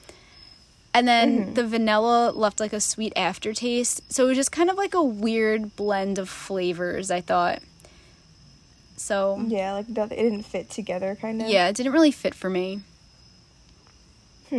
And 0.94 1.08
then 1.08 1.40
mm-hmm. 1.40 1.54
the 1.54 1.66
vanilla 1.66 2.32
left 2.32 2.60
like 2.60 2.74
a 2.74 2.82
sweet 2.82 3.14
aftertaste. 3.16 4.12
So 4.12 4.26
it 4.26 4.30
was 4.30 4.38
just 4.38 4.52
kind 4.52 4.70
of 4.70 4.76
like 4.76 4.94
a 4.94 5.02
weird 5.04 5.78
blend 5.78 6.18
of 6.18 6.28
flavors, 6.28 7.10
I 7.10 7.22
thought. 7.22 7.60
So 8.98 9.42
Yeah, 9.48 9.74
like 9.74 9.88
it 9.88 10.10
didn't 10.10 10.44
fit 10.44 10.70
together 10.70 11.16
kind 11.16 11.42
of. 11.42 11.48
yeah, 11.48 11.70
it 11.70 11.76
didn't 11.76 11.94
really 11.94 12.12
fit 12.12 12.36
for 12.36 12.50
me. 12.50 12.82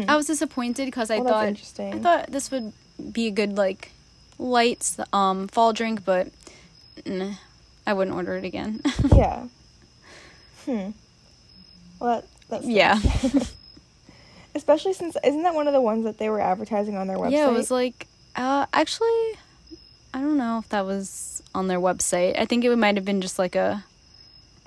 I 0.09 0.16
was 0.16 0.26
disappointed 0.26 0.87
because 0.87 1.11
I 1.11 1.18
Hmm. 1.18 1.24
Well, 1.24 1.35
thought 1.35 1.48
interesting. 1.48 1.94
I 1.94 1.98
thought 1.98 2.26
this 2.33 2.50
would 2.50 2.72
be 3.12 3.26
a 3.26 3.31
good 3.31 3.57
like 3.57 3.92
light 4.38 4.96
um 5.12 5.48
fall 5.48 5.72
drink, 5.72 6.05
but 6.05 6.28
nah, 7.07 7.35
I 7.87 7.92
wouldn't 7.92 8.16
order 8.16 8.37
it 8.37 8.44
again. 8.44 8.81
Yeah. 9.14 9.46
Hmm. 10.64 10.90
Well, 12.00 12.20
that, 12.20 12.24
that's 12.48 12.66
yeah, 12.66 12.98
Especially 14.55 14.92
since 14.92 15.16
isn't 15.24 15.42
that 15.42 15.55
one 15.55 15.66
of 15.66 15.72
the 15.72 15.81
ones 15.81 16.05
that 16.05 16.18
they 16.18 16.28
were 16.28 16.40
advertising 16.40 16.96
on 16.96 17.07
their 17.07 17.16
website? 17.18 17.33
yeah. 17.33 17.48
It 17.48 17.52
was 17.52 17.70
like 17.70 18.07
uh 18.37 18.66
actually, 18.72 19.38
I 20.14 20.20
don't 20.20 20.37
know 20.37 20.59
if 20.59 20.68
that 20.70 20.85
was 20.87 21.42
on 21.55 21.68
their 21.68 21.81
website. 21.81 22.38
I 22.38 22.44
think 22.44 22.64
it 22.64 22.74
might 22.76 22.96
have 22.96 23.05
been 23.05 23.20
just 23.20 23.38
like 23.38 23.57
a 23.57 23.85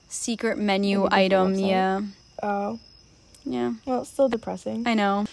secret 0.08 0.58
menu 0.58 1.08
item. 1.12 1.56
Yeah, 1.56 2.02
oh, 2.44 2.80
yeah. 3.46 3.74
well, 3.86 4.02
it's 4.02 4.10
still 4.10 4.30
depressing. 4.30 4.88
I 4.88 4.94
know. 4.94 5.26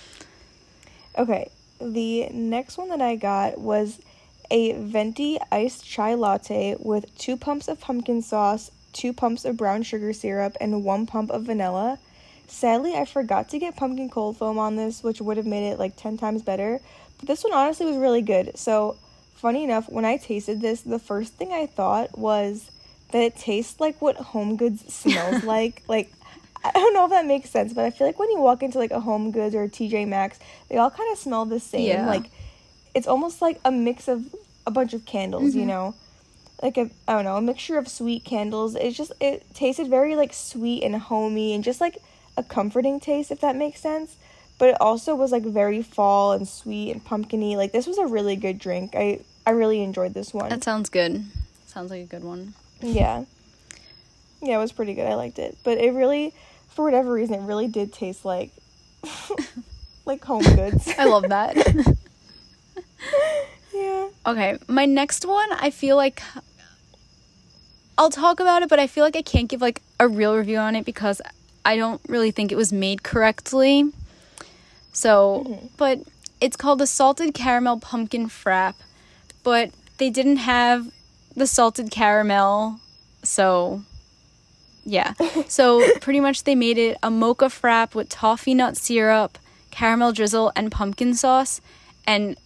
Okay, 1.18 1.50
the 1.80 2.28
next 2.30 2.78
one 2.78 2.88
that 2.88 3.00
I 3.00 3.16
got 3.16 3.58
was 3.58 4.00
a 4.50 4.72
venti 4.72 5.38
iced 5.50 5.84
chai 5.84 6.14
latte 6.14 6.76
with 6.78 7.16
two 7.18 7.36
pumps 7.36 7.68
of 7.68 7.80
pumpkin 7.80 8.22
sauce, 8.22 8.70
two 8.92 9.12
pumps 9.12 9.44
of 9.44 9.56
brown 9.56 9.82
sugar 9.82 10.12
syrup, 10.12 10.56
and 10.60 10.84
one 10.84 11.06
pump 11.06 11.30
of 11.30 11.44
vanilla. 11.44 11.98
Sadly, 12.46 12.94
I 12.94 13.06
forgot 13.06 13.48
to 13.50 13.58
get 13.58 13.76
pumpkin 13.76 14.10
cold 14.10 14.36
foam 14.36 14.58
on 14.58 14.76
this, 14.76 15.02
which 15.02 15.20
would 15.20 15.38
have 15.38 15.46
made 15.46 15.70
it 15.70 15.78
like 15.78 15.96
10 15.96 16.18
times 16.18 16.42
better. 16.42 16.80
But 17.18 17.28
this 17.28 17.42
one 17.42 17.54
honestly 17.54 17.86
was 17.86 17.96
really 17.96 18.20
good. 18.20 18.58
So, 18.58 18.96
funny 19.34 19.64
enough, 19.64 19.88
when 19.88 20.04
I 20.04 20.18
tasted 20.18 20.60
this, 20.60 20.82
the 20.82 20.98
first 20.98 21.32
thing 21.34 21.52
I 21.52 21.66
thought 21.66 22.18
was 22.18 22.70
that 23.12 23.22
it 23.22 23.36
tastes 23.36 23.80
like 23.80 24.02
what 24.02 24.16
Home 24.16 24.56
Goods 24.56 24.92
smells 24.92 25.44
like. 25.44 25.82
Like, 25.88 26.12
I 26.64 26.70
don't 26.72 26.94
know 26.94 27.04
if 27.04 27.10
that 27.10 27.26
makes 27.26 27.50
sense, 27.50 27.72
but 27.72 27.84
I 27.84 27.90
feel 27.90 28.06
like 28.06 28.18
when 28.18 28.30
you 28.30 28.40
walk 28.40 28.62
into 28.62 28.78
like 28.78 28.90
a 28.90 29.00
Home 29.00 29.30
Goods 29.30 29.54
or 29.54 29.64
a 29.64 29.68
TJ 29.68 30.06
Maxx, 30.08 30.38
they 30.68 30.76
all 30.76 30.90
kind 30.90 31.10
of 31.12 31.18
smell 31.18 31.44
the 31.44 31.60
same. 31.60 31.88
Yeah. 31.88 32.06
Like, 32.06 32.30
it's 32.94 33.06
almost 33.06 33.42
like 33.42 33.60
a 33.64 33.72
mix 33.72 34.08
of 34.08 34.34
a 34.66 34.70
bunch 34.70 34.94
of 34.94 35.04
candles, 35.04 35.54
you 35.54 35.62
mm-hmm. 35.62 35.70
know? 35.70 35.94
Like 36.62 36.76
a 36.76 36.90
I 37.08 37.14
don't 37.14 37.24
know, 37.24 37.36
a 37.36 37.42
mixture 37.42 37.76
of 37.76 37.88
sweet 37.88 38.24
candles. 38.24 38.76
It's 38.76 38.96
just 38.96 39.12
it 39.20 39.44
tasted 39.52 39.88
very 39.88 40.14
like 40.14 40.32
sweet 40.32 40.84
and 40.84 40.94
homey 40.94 41.54
and 41.54 41.64
just 41.64 41.80
like 41.80 41.98
a 42.36 42.44
comforting 42.44 43.00
taste 43.00 43.32
if 43.32 43.40
that 43.40 43.56
makes 43.56 43.80
sense. 43.80 44.14
But 44.58 44.68
it 44.68 44.80
also 44.80 45.16
was 45.16 45.32
like 45.32 45.42
very 45.42 45.82
fall 45.82 46.30
and 46.32 46.46
sweet 46.46 46.92
and 46.92 47.04
pumpkiny. 47.04 47.56
Like 47.56 47.72
this 47.72 47.88
was 47.88 47.98
a 47.98 48.06
really 48.06 48.36
good 48.36 48.60
drink. 48.60 48.94
I 48.94 49.24
I 49.44 49.50
really 49.50 49.82
enjoyed 49.82 50.14
this 50.14 50.32
one. 50.32 50.50
That 50.50 50.62
sounds 50.62 50.88
good. 50.88 51.24
Sounds 51.66 51.90
like 51.90 52.02
a 52.02 52.06
good 52.06 52.22
one. 52.22 52.54
Yeah. 52.80 53.24
Yeah, 54.42 54.56
it 54.56 54.60
was 54.60 54.72
pretty 54.72 54.94
good. 54.94 55.06
I 55.06 55.14
liked 55.14 55.38
it. 55.38 55.56
But 55.62 55.78
it 55.78 55.92
really 55.92 56.34
for 56.68 56.84
whatever 56.84 57.12
reason 57.12 57.34
it 57.34 57.42
really 57.42 57.68
did 57.68 57.92
taste 57.92 58.24
like 58.24 58.50
like 60.04 60.24
home 60.24 60.42
goods. 60.42 60.88
I 60.98 61.04
love 61.04 61.28
that. 61.28 61.56
yeah. 63.74 64.08
Okay, 64.26 64.58
my 64.68 64.84
next 64.84 65.24
one, 65.26 65.52
I 65.52 65.70
feel 65.70 65.96
like 65.96 66.22
I'll 67.98 68.10
talk 68.10 68.40
about 68.40 68.62
it, 68.62 68.68
but 68.68 68.78
I 68.78 68.86
feel 68.86 69.04
like 69.04 69.16
I 69.16 69.22
can't 69.22 69.48
give 69.48 69.60
like 69.60 69.82
a 70.00 70.08
real 70.08 70.36
review 70.36 70.58
on 70.58 70.76
it 70.76 70.84
because 70.84 71.20
I 71.64 71.76
don't 71.76 72.00
really 72.08 72.30
think 72.30 72.50
it 72.50 72.56
was 72.56 72.72
made 72.72 73.02
correctly. 73.02 73.92
So, 74.92 75.44
mm-hmm. 75.46 75.66
but 75.76 76.00
it's 76.40 76.56
called 76.56 76.80
the 76.80 76.86
salted 76.86 77.34
caramel 77.34 77.78
pumpkin 77.78 78.28
frap, 78.28 78.74
but 79.42 79.70
they 79.98 80.10
didn't 80.10 80.38
have 80.38 80.92
the 81.36 81.46
salted 81.46 81.90
caramel, 81.90 82.80
so 83.22 83.82
yeah. 84.84 85.14
So 85.48 85.82
pretty 86.00 86.20
much 86.20 86.44
they 86.44 86.54
made 86.54 86.78
it 86.78 86.96
a 87.02 87.10
mocha 87.10 87.46
frap 87.46 87.94
with 87.94 88.08
toffee 88.08 88.54
nut 88.54 88.76
syrup, 88.76 89.38
caramel 89.70 90.12
drizzle, 90.12 90.52
and 90.56 90.72
pumpkin 90.72 91.14
sauce. 91.14 91.60
And 92.06 92.36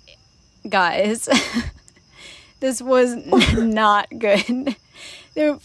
guys, 0.68 1.28
This 2.60 2.80
was 2.80 3.14
not 3.56 4.08
good. 4.10 4.76
There, 5.34 5.48
it 5.48 5.52
was 5.52 5.60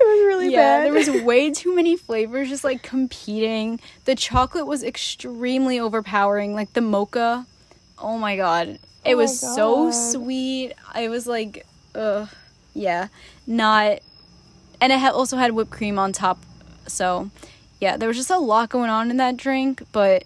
really 0.00 0.50
yeah, 0.50 0.78
bad. 0.78 0.86
there 0.86 0.92
was 0.92 1.10
way 1.22 1.50
too 1.50 1.76
many 1.76 1.96
flavors 1.96 2.48
just 2.48 2.64
like 2.64 2.82
competing. 2.82 3.78
The 4.06 4.14
chocolate 4.14 4.66
was 4.66 4.82
extremely 4.82 5.78
overpowering. 5.78 6.54
Like 6.54 6.72
the 6.72 6.80
mocha, 6.80 7.46
oh 7.98 8.16
my 8.16 8.36
god, 8.36 8.78
it 9.04 9.14
Oh 9.14 9.18
was 9.18 9.38
so 9.38 9.90
sweet. 9.90 10.72
I 10.92 11.08
was 11.08 11.26
like, 11.26 11.66
ugh, 11.94 12.28
yeah, 12.72 13.08
not. 13.46 13.98
And 14.82 14.92
it 14.92 14.98
had 14.98 15.12
also 15.12 15.36
had 15.36 15.52
whipped 15.52 15.70
cream 15.70 15.96
on 15.96 16.12
top, 16.12 16.38
so 16.88 17.30
yeah, 17.80 17.96
there 17.96 18.08
was 18.08 18.16
just 18.16 18.30
a 18.30 18.38
lot 18.38 18.68
going 18.68 18.90
on 18.90 19.12
in 19.12 19.16
that 19.18 19.36
drink. 19.36 19.80
But 19.92 20.24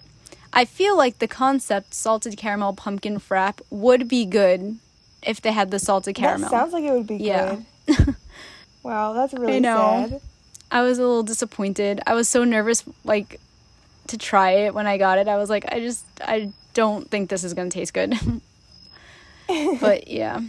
I 0.51 0.65
feel 0.65 0.97
like 0.97 1.19
the 1.19 1.27
concept 1.27 1.93
salted 1.93 2.37
caramel 2.37 2.73
pumpkin 2.73 3.19
frap 3.19 3.61
would 3.69 4.07
be 4.07 4.25
good 4.25 4.79
if 5.21 5.39
they 5.41 5.51
had 5.51 5.69
the 5.69 5.77
salted 5.77 6.15
caramel. 6.15 6.49
That 6.49 6.57
sounds 6.57 6.73
like 6.73 6.83
it 6.83 6.91
would 6.91 7.05
be 7.05 7.17
Yeah. 7.17 7.57
good. 7.85 8.15
wow, 8.83 9.13
that's 9.13 9.31
really 9.33 9.57
I 9.57 9.59
know. 9.59 10.07
sad. 10.09 10.21
I 10.71 10.81
was 10.81 10.97
a 10.97 11.01
little 11.03 11.21
disappointed. 11.21 12.01
I 12.07 12.15
was 12.15 12.27
so 12.27 12.43
nervous, 12.43 12.83
like, 13.03 13.39
to 14.07 14.17
try 14.17 14.51
it 14.65 14.73
when 14.73 14.87
I 14.87 14.97
got 14.97 15.19
it. 15.19 15.27
I 15.27 15.37
was 15.37 15.51
like, 15.51 15.71
I 15.71 15.79
just, 15.81 16.03
I 16.19 16.51
don't 16.73 17.09
think 17.11 17.29
this 17.29 17.43
is 17.43 17.53
gonna 17.53 17.69
taste 17.69 17.93
good. 17.93 18.15
but 19.79 20.07
yeah, 20.07 20.41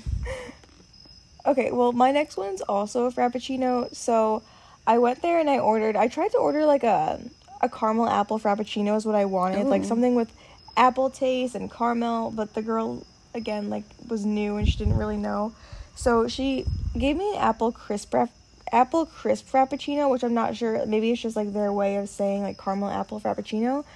Okay, 1.49 1.71
well, 1.73 1.93
my 1.93 2.13
next 2.13 2.37
one's 2.37 2.61
also 2.61 3.07
a 3.07 3.11
frappuccino. 3.11 3.95
So 3.95 4.43
I 4.87 4.99
went 4.99 5.23
there 5.23 5.41
and 5.41 5.49
I 5.49 5.59
ordered. 5.59 5.97
I 5.97 6.09
tried 6.09 6.33
to 6.33 6.39
order 6.39 6.67
like 6.67 6.85
a 6.85 7.21
a 7.61 7.69
caramel 7.69 8.07
apple 8.09 8.39
frappuccino 8.39 8.97
is 8.97 9.07
what 9.07 9.15
I 9.15 9.25
wanted, 9.25 9.67
like 9.67 9.85
something 9.85 10.15
with 10.15 10.31
apple 10.77 11.09
taste 11.09 11.55
and 11.55 11.73
caramel. 11.73 12.31
But 12.31 12.53
the 12.53 12.61
girl 12.61 13.03
again 13.35 13.71
like 13.71 13.85
was 14.09 14.27
new 14.27 14.57
and 14.57 14.69
she 14.69 14.77
didn't 14.77 14.99
really 14.99 15.17
know, 15.17 15.55
so 15.97 16.29
she 16.29 16.67
gave 16.97 17.17
me 17.17 17.35
an 17.35 17.41
apple 17.41 17.73
crisp 17.73 18.15
apple 18.71 19.07
crisp 19.07 19.51
frappuccino, 19.51 20.11
which 20.11 20.23
I'm 20.23 20.35
not 20.35 20.55
sure. 20.55 20.85
Maybe 20.85 21.11
it's 21.11 21.23
just 21.23 21.35
like 21.35 21.55
their 21.55 21.73
way 21.73 21.97
of 21.97 22.11
saying 22.11 22.43
like 22.43 22.59
caramel 22.59 22.91
apple 22.91 23.21
frappuccino. 23.21 23.87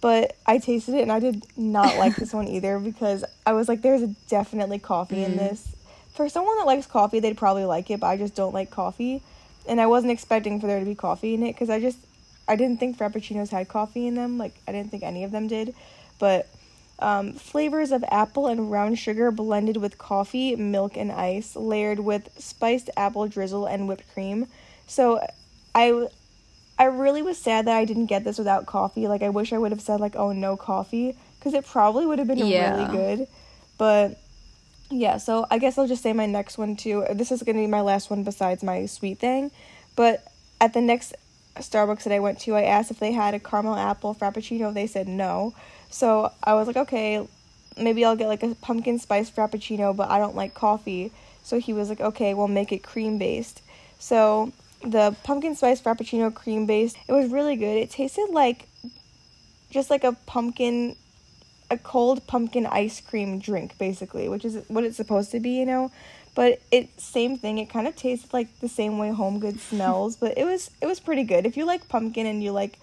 But 0.00 0.36
I 0.46 0.58
tasted 0.58 0.94
it 0.94 1.02
and 1.02 1.12
I 1.12 1.20
did 1.20 1.44
not 1.56 1.96
like 1.96 2.16
this 2.16 2.32
one 2.32 2.48
either 2.56 2.80
because 2.80 3.24
I 3.46 3.52
was 3.52 3.68
like, 3.68 3.82
there's 3.82 4.02
definitely 4.28 4.80
coffee 4.80 5.22
in 5.22 5.32
mm-hmm. 5.32 5.38
this. 5.38 5.74
For 6.18 6.28
someone 6.28 6.56
that 6.56 6.66
likes 6.66 6.84
coffee, 6.84 7.20
they'd 7.20 7.36
probably 7.36 7.64
like 7.64 7.92
it, 7.92 8.00
but 8.00 8.08
I 8.08 8.16
just 8.16 8.34
don't 8.34 8.52
like 8.52 8.72
coffee. 8.72 9.22
And 9.68 9.80
I 9.80 9.86
wasn't 9.86 10.10
expecting 10.10 10.60
for 10.60 10.66
there 10.66 10.80
to 10.80 10.84
be 10.84 10.96
coffee 10.96 11.34
in 11.34 11.44
it 11.44 11.52
because 11.52 11.70
I 11.70 11.78
just, 11.78 11.96
I 12.48 12.56
didn't 12.56 12.80
think 12.80 12.98
Frappuccinos 12.98 13.50
had 13.50 13.68
coffee 13.68 14.08
in 14.08 14.16
them. 14.16 14.36
Like, 14.36 14.60
I 14.66 14.72
didn't 14.72 14.90
think 14.90 15.04
any 15.04 15.22
of 15.22 15.30
them 15.30 15.46
did. 15.46 15.76
But 16.18 16.48
um, 16.98 17.34
flavors 17.34 17.92
of 17.92 18.04
apple 18.10 18.48
and 18.48 18.68
brown 18.68 18.96
sugar 18.96 19.30
blended 19.30 19.76
with 19.76 19.96
coffee, 19.96 20.56
milk, 20.56 20.96
and 20.96 21.12
ice, 21.12 21.54
layered 21.54 22.00
with 22.00 22.28
spiced 22.36 22.90
apple 22.96 23.28
drizzle 23.28 23.66
and 23.66 23.86
whipped 23.86 24.12
cream. 24.12 24.48
So 24.88 25.24
I 25.72 26.08
I 26.80 26.86
really 26.86 27.22
was 27.22 27.38
sad 27.38 27.68
that 27.68 27.76
I 27.76 27.84
didn't 27.84 28.06
get 28.06 28.24
this 28.24 28.38
without 28.38 28.66
coffee. 28.66 29.06
Like 29.06 29.22
I 29.22 29.28
wish 29.28 29.52
I 29.52 29.58
would 29.58 29.70
have 29.70 29.80
said 29.80 30.00
like, 30.00 30.16
"Oh, 30.16 30.32
no 30.32 30.56
coffee," 30.56 31.16
because 31.38 31.54
it 31.54 31.64
probably 31.64 32.06
would 32.06 32.18
have 32.18 32.26
been 32.26 32.38
Yeah. 32.38 32.72
really 32.72 32.90
good. 32.90 33.28
But 33.78 34.18
yeah, 34.90 35.18
so 35.18 35.46
I 35.50 35.58
guess 35.58 35.76
I'll 35.76 35.86
just 35.86 36.02
say 36.02 36.12
my 36.12 36.26
next 36.26 36.58
one 36.58 36.76
too. 36.76 37.04
Uh, 37.04 37.14
this 37.14 37.30
is 37.30 37.42
gonna 37.42 37.58
be 37.58 37.66
my 37.66 37.80
last 37.80 38.10
one 38.10 38.22
besides 38.24 38.62
my 38.62 38.86
sweet 38.86 39.18
thing. 39.18 39.50
But 39.96 40.24
at 40.60 40.72
the 40.72 40.80
next 40.80 41.14
Starbucks 41.56 42.04
that 42.04 42.12
I 42.12 42.20
went 42.20 42.40
to, 42.40 42.54
I 42.54 42.62
asked 42.62 42.90
if 42.90 42.98
they 42.98 43.12
had 43.12 43.34
a 43.34 43.40
caramel 43.40 43.76
apple 43.76 44.14
frappuccino. 44.14 44.72
They 44.72 44.86
said 44.86 45.08
no. 45.08 45.54
So 45.90 46.32
I 46.42 46.54
was 46.54 46.66
like, 46.66 46.76
okay, 46.76 47.26
maybe 47.76 48.04
I'll 48.04 48.16
get 48.16 48.28
like 48.28 48.42
a 48.42 48.54
pumpkin 48.56 48.98
spice 48.98 49.30
frappuccino, 49.30 49.94
but 49.94 50.10
I 50.10 50.18
don't 50.18 50.36
like 50.36 50.54
coffee. 50.54 51.12
So 51.42 51.58
he 51.58 51.72
was 51.72 51.88
like, 51.88 52.00
okay, 52.00 52.34
we'll 52.34 52.48
make 52.48 52.72
it 52.72 52.82
cream 52.82 53.18
based. 53.18 53.62
So 53.98 54.52
the 54.82 55.16
pumpkin 55.24 55.54
spice 55.54 55.80
frappuccino 55.80 56.32
cream 56.32 56.66
based, 56.66 56.96
it 57.08 57.12
was 57.12 57.30
really 57.30 57.56
good. 57.56 57.76
It 57.76 57.90
tasted 57.90 58.28
like 58.30 58.68
just 59.70 59.90
like 59.90 60.04
a 60.04 60.12
pumpkin 60.26 60.96
a 61.70 61.78
cold 61.78 62.26
pumpkin 62.26 62.66
ice 62.66 63.00
cream 63.00 63.38
drink 63.38 63.76
basically, 63.78 64.28
which 64.28 64.44
is 64.44 64.64
what 64.68 64.84
it's 64.84 64.96
supposed 64.96 65.30
to 65.32 65.40
be, 65.40 65.50
you 65.50 65.66
know. 65.66 65.90
But 66.34 66.60
it 66.70 67.00
same 67.00 67.36
thing. 67.36 67.58
It 67.58 67.68
kind 67.68 67.88
of 67.88 67.96
tasted 67.96 68.32
like 68.32 68.60
the 68.60 68.68
same 68.68 68.98
way 68.98 69.10
home 69.10 69.40
goods 69.40 69.62
smells, 69.70 70.16
but 70.16 70.36
it 70.38 70.44
was 70.44 70.70
it 70.80 70.86
was 70.86 71.00
pretty 71.00 71.24
good. 71.24 71.46
If 71.46 71.56
you 71.56 71.64
like 71.64 71.88
pumpkin 71.88 72.26
and 72.26 72.42
you 72.42 72.52
like 72.52 72.78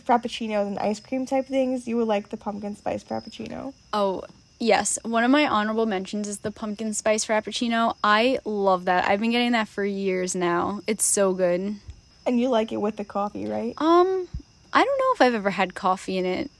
frappuccinos 0.00 0.66
and 0.66 0.78
ice 0.78 1.00
cream 1.00 1.26
type 1.26 1.46
things, 1.46 1.86
you 1.86 1.96
would 1.96 2.08
like 2.08 2.30
the 2.30 2.36
pumpkin 2.36 2.76
spice 2.76 3.04
frappuccino. 3.04 3.72
oh 3.92 4.22
yes, 4.58 4.98
one 5.02 5.24
of 5.24 5.30
my 5.30 5.46
honorable 5.46 5.86
mentions 5.86 6.28
is 6.28 6.38
the 6.38 6.50
pumpkin 6.50 6.94
spice 6.94 7.26
frappuccino. 7.26 7.94
I 8.02 8.38
love 8.44 8.86
that. 8.86 9.08
I've 9.08 9.20
been 9.20 9.30
getting 9.30 9.52
that 9.52 9.68
for 9.68 9.84
years 9.84 10.34
now. 10.34 10.80
It's 10.86 11.04
so 11.04 11.34
good. 11.34 11.76
And 12.26 12.40
you 12.40 12.48
like 12.48 12.72
it 12.72 12.78
with 12.78 12.96
the 12.96 13.04
coffee, 13.04 13.46
right? 13.46 13.74
Um, 13.78 14.28
I 14.72 14.84
don't 14.84 14.98
know 14.98 15.12
if 15.14 15.20
I've 15.20 15.34
ever 15.34 15.50
had 15.50 15.74
coffee 15.74 16.18
in 16.18 16.24
it. 16.26 16.50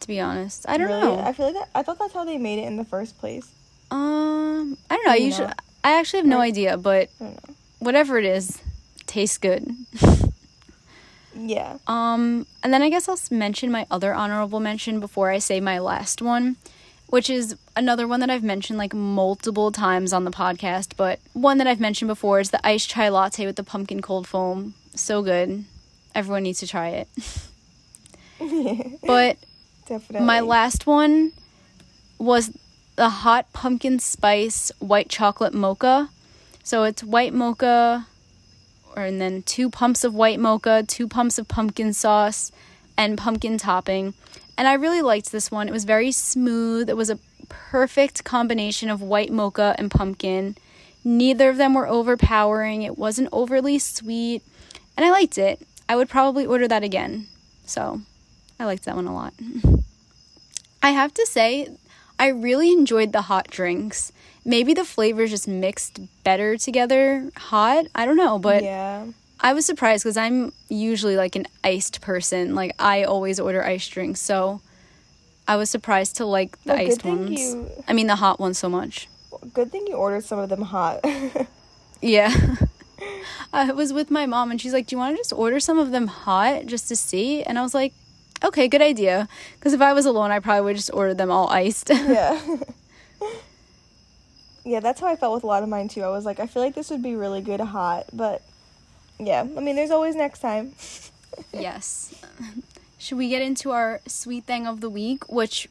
To 0.00 0.06
be 0.06 0.20
honest, 0.20 0.64
I 0.68 0.78
don't 0.78 0.86
really? 0.88 1.00
know. 1.02 1.18
I 1.20 1.32
feel 1.32 1.46
like 1.46 1.54
that, 1.54 1.68
I 1.74 1.82
thought 1.82 1.98
that's 1.98 2.14
how 2.14 2.24
they 2.24 2.38
made 2.38 2.58
it 2.58 2.66
in 2.66 2.76
the 2.76 2.84
first 2.84 3.18
place. 3.18 3.50
Um, 3.90 4.78
I 4.90 4.94
don't 4.96 5.04
know. 5.04 5.10
I 5.12 5.14
Maybe 5.14 5.24
usually, 5.24 5.46
not. 5.48 5.60
I 5.84 5.98
actually 5.98 6.18
have 6.20 6.26
no 6.26 6.40
idea, 6.40 6.76
but 6.76 7.10
I 7.20 7.24
don't 7.24 7.34
know. 7.48 7.54
whatever 7.80 8.18
it 8.18 8.24
is, 8.24 8.60
tastes 9.06 9.38
good. 9.38 9.66
Yeah. 11.40 11.78
Um, 11.86 12.46
and 12.64 12.72
then 12.74 12.82
I 12.82 12.90
guess 12.90 13.08
I'll 13.08 13.18
mention 13.30 13.70
my 13.70 13.86
other 13.92 14.12
honorable 14.12 14.58
mention 14.58 14.98
before 14.98 15.30
I 15.30 15.38
say 15.38 15.60
my 15.60 15.78
last 15.78 16.20
one, 16.20 16.56
which 17.06 17.30
is 17.30 17.54
another 17.76 18.08
one 18.08 18.18
that 18.20 18.30
I've 18.30 18.42
mentioned 18.42 18.76
like 18.76 18.92
multiple 18.92 19.70
times 19.70 20.12
on 20.12 20.24
the 20.24 20.32
podcast, 20.32 20.94
but 20.96 21.20
one 21.34 21.58
that 21.58 21.68
I've 21.68 21.78
mentioned 21.78 22.08
before 22.08 22.40
is 22.40 22.50
the 22.50 22.66
iced 22.66 22.88
chai 22.88 23.08
latte 23.08 23.46
with 23.46 23.54
the 23.54 23.62
pumpkin 23.62 24.02
cold 24.02 24.26
foam. 24.26 24.74
So 24.96 25.22
good. 25.22 25.64
Everyone 26.12 26.42
needs 26.42 26.58
to 26.60 26.66
try 26.66 26.88
it. 26.88 27.08
But 29.06 29.36
Definitely. 29.88 30.26
my 30.26 30.40
last 30.40 30.86
one 30.86 31.32
was 32.18 32.52
the 32.96 33.08
hot 33.08 33.52
pumpkin 33.52 33.98
spice 33.98 34.72
white 34.80 35.08
chocolate 35.08 35.54
mocha. 35.54 36.10
So 36.64 36.82
it's 36.84 37.02
white 37.02 37.32
mocha, 37.32 38.06
or 38.94 39.04
and 39.04 39.20
then 39.20 39.42
two 39.42 39.70
pumps 39.70 40.04
of 40.04 40.14
white 40.14 40.40
mocha, 40.40 40.84
two 40.86 41.08
pumps 41.08 41.38
of 41.38 41.48
pumpkin 41.48 41.92
sauce, 41.92 42.52
and 42.96 43.16
pumpkin 43.16 43.56
topping. 43.56 44.14
And 44.58 44.66
I 44.66 44.74
really 44.74 45.00
liked 45.00 45.30
this 45.30 45.50
one. 45.50 45.68
It 45.68 45.72
was 45.72 45.84
very 45.84 46.10
smooth. 46.10 46.90
It 46.90 46.96
was 46.96 47.08
a 47.08 47.20
perfect 47.48 48.24
combination 48.24 48.90
of 48.90 49.00
white 49.00 49.32
mocha 49.32 49.74
and 49.78 49.90
pumpkin. 49.90 50.56
Neither 51.04 51.48
of 51.48 51.56
them 51.56 51.74
were 51.74 51.86
overpowering. 51.86 52.82
It 52.82 52.98
wasn't 52.98 53.28
overly 53.32 53.78
sweet, 53.78 54.42
and 54.96 55.06
I 55.06 55.10
liked 55.10 55.38
it. 55.38 55.66
I 55.88 55.96
would 55.96 56.08
probably 56.08 56.44
order 56.44 56.66
that 56.68 56.82
again. 56.82 57.28
So 57.64 58.02
I 58.58 58.64
liked 58.64 58.84
that 58.84 58.96
one 58.96 59.06
a 59.06 59.14
lot. 59.14 59.34
I 60.82 60.90
have 60.90 61.12
to 61.14 61.26
say, 61.26 61.68
I 62.18 62.28
really 62.28 62.72
enjoyed 62.72 63.12
the 63.12 63.22
hot 63.22 63.48
drinks. 63.50 64.12
Maybe 64.44 64.74
the 64.74 64.84
flavors 64.84 65.30
just 65.30 65.46
mixed 65.48 66.00
better 66.24 66.56
together 66.56 67.30
hot. 67.36 67.86
I 67.94 68.06
don't 68.06 68.16
know, 68.16 68.38
but 68.38 68.62
yeah. 68.62 69.06
I 69.40 69.52
was 69.52 69.66
surprised 69.66 70.04
because 70.04 70.16
I'm 70.16 70.52
usually 70.68 71.16
like 71.16 71.36
an 71.36 71.46
iced 71.62 72.00
person. 72.00 72.54
Like 72.54 72.74
I 72.78 73.04
always 73.04 73.38
order 73.38 73.64
iced 73.64 73.90
drinks, 73.92 74.20
so 74.20 74.60
I 75.46 75.56
was 75.56 75.68
surprised 75.70 76.16
to 76.16 76.24
like 76.26 76.62
the 76.64 76.72
Well, 76.74 76.80
iced 76.86 77.04
ones. 77.04 77.40
you- 77.40 77.68
I 77.86 77.92
mean 77.92 78.06
the 78.06 78.16
hot 78.16 78.40
ones 78.40 78.58
so 78.58 78.68
much. 78.68 79.08
Good 79.52 79.70
thing 79.70 79.86
you 79.86 79.94
ordered 79.94 80.24
some 80.24 80.38
of 80.38 80.48
them 80.48 80.62
hot. 80.62 81.04
Yeah. 82.00 82.32
I 83.52 83.72
was 83.72 83.92
with 83.92 84.08
my 84.08 84.24
mom 84.26 84.52
and 84.52 84.60
she's 84.60 84.72
like, 84.72 84.86
"Do 84.86 84.94
you 84.94 84.98
want 84.98 85.14
to 85.16 85.20
just 85.20 85.32
order 85.32 85.58
some 85.58 85.78
of 85.80 85.90
them 85.90 86.06
hot 86.06 86.66
just 86.66 86.86
to 86.88 86.96
see?" 86.96 87.42
And 87.42 87.58
I 87.58 87.62
was 87.62 87.74
like, 87.74 87.92
"Okay, 88.44 88.68
good 88.68 88.82
idea." 88.82 89.28
Because 89.54 89.72
if 89.72 89.80
I 89.80 89.92
was 89.92 90.06
alone, 90.06 90.30
I 90.30 90.40
probably 90.40 90.62
would 90.62 90.76
just 90.76 90.90
order 90.92 91.14
them 91.14 91.30
all 91.30 91.48
iced. 91.48 91.90
yeah. 91.90 92.40
yeah, 94.64 94.80
that's 94.80 95.00
how 95.00 95.06
I 95.06 95.16
felt 95.16 95.34
with 95.34 95.44
a 95.44 95.46
lot 95.46 95.62
of 95.62 95.68
mine 95.68 95.88
too. 95.88 96.02
I 96.02 96.08
was 96.08 96.24
like, 96.24 96.40
I 96.40 96.46
feel 96.46 96.62
like 96.62 96.74
this 96.74 96.90
would 96.90 97.02
be 97.02 97.14
really 97.14 97.40
good 97.40 97.60
hot, 97.60 98.06
but 98.12 98.42
yeah, 99.18 99.40
I 99.40 99.60
mean, 99.60 99.76
there's 99.76 99.90
always 99.90 100.14
next 100.14 100.40
time. 100.40 100.74
yes. 101.52 102.14
Should 102.98 103.18
we 103.18 103.28
get 103.28 103.42
into 103.42 103.70
our 103.70 104.00
sweet 104.06 104.44
thing 104.44 104.66
of 104.66 104.80
the 104.80 104.90
week, 104.90 105.28
which 105.28 105.68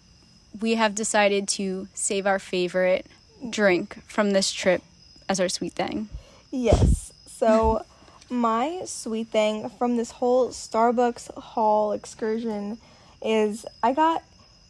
we 0.59 0.75
have 0.75 0.95
decided 0.95 1.47
to 1.49 1.87
save 1.93 2.25
our 2.25 2.39
favorite 2.39 3.05
drink 3.49 4.01
from 4.07 4.31
this 4.31 4.51
trip 4.51 4.81
as 5.29 5.39
our 5.39 5.49
sweet 5.49 5.73
thing? 5.73 6.09
Yes. 6.51 7.13
So, 7.27 7.85
my 8.29 8.81
sweet 8.85 9.27
thing 9.27 9.69
from 9.69 9.97
this 9.97 10.11
whole 10.11 10.49
Starbucks 10.49 11.33
haul 11.37 11.91
excursion 11.91 12.77
is 13.21 13.65
I 13.81 13.93
got 13.93 14.23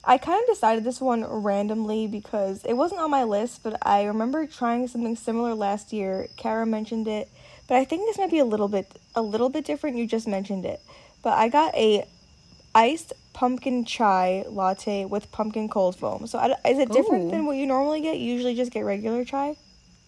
I 0.03 0.17
kind 0.17 0.41
of 0.41 0.47
decided 0.47 0.85
this 0.85 1.01
one 1.01 1.25
randomly 1.25 2.07
because 2.07 2.63
it 2.63 2.73
wasn't 2.73 3.01
on 3.01 3.11
my 3.11 3.23
list, 3.25 3.61
but 3.61 3.77
I 3.85 4.05
remember 4.05 4.47
trying 4.47 4.87
something 4.87 5.17
similar 5.17 5.53
last 5.53 5.91
year. 5.91 6.29
Kara 6.37 6.65
mentioned 6.65 7.09
it, 7.09 7.29
but 7.67 7.75
I 7.75 7.83
think 7.83 8.05
this 8.05 8.17
might 8.17 8.31
be 8.31 8.39
a 8.39 8.45
little 8.45 8.69
bit 8.69 8.87
a 9.15 9.21
little 9.21 9.49
bit 9.49 9.65
different. 9.65 9.97
You 9.97 10.07
just 10.07 10.27
mentioned 10.27 10.65
it. 10.65 10.81
But 11.23 11.37
I 11.37 11.49
got 11.49 11.75
a 11.75 12.05
iced 12.73 13.11
pumpkin 13.33 13.83
chai 13.83 14.45
latte 14.47 15.03
with 15.05 15.29
pumpkin 15.31 15.67
cold 15.67 15.97
foam. 15.97 16.25
So 16.25 16.39
I, 16.39 16.55
is 16.69 16.79
it 16.79 16.89
different 16.89 17.25
Ooh. 17.25 17.31
than 17.31 17.45
what 17.45 17.57
you 17.57 17.65
normally 17.65 18.01
get? 18.01 18.17
You 18.17 18.33
usually 18.33 18.55
just 18.55 18.71
get 18.71 18.85
regular 18.85 19.25
chai. 19.25 19.57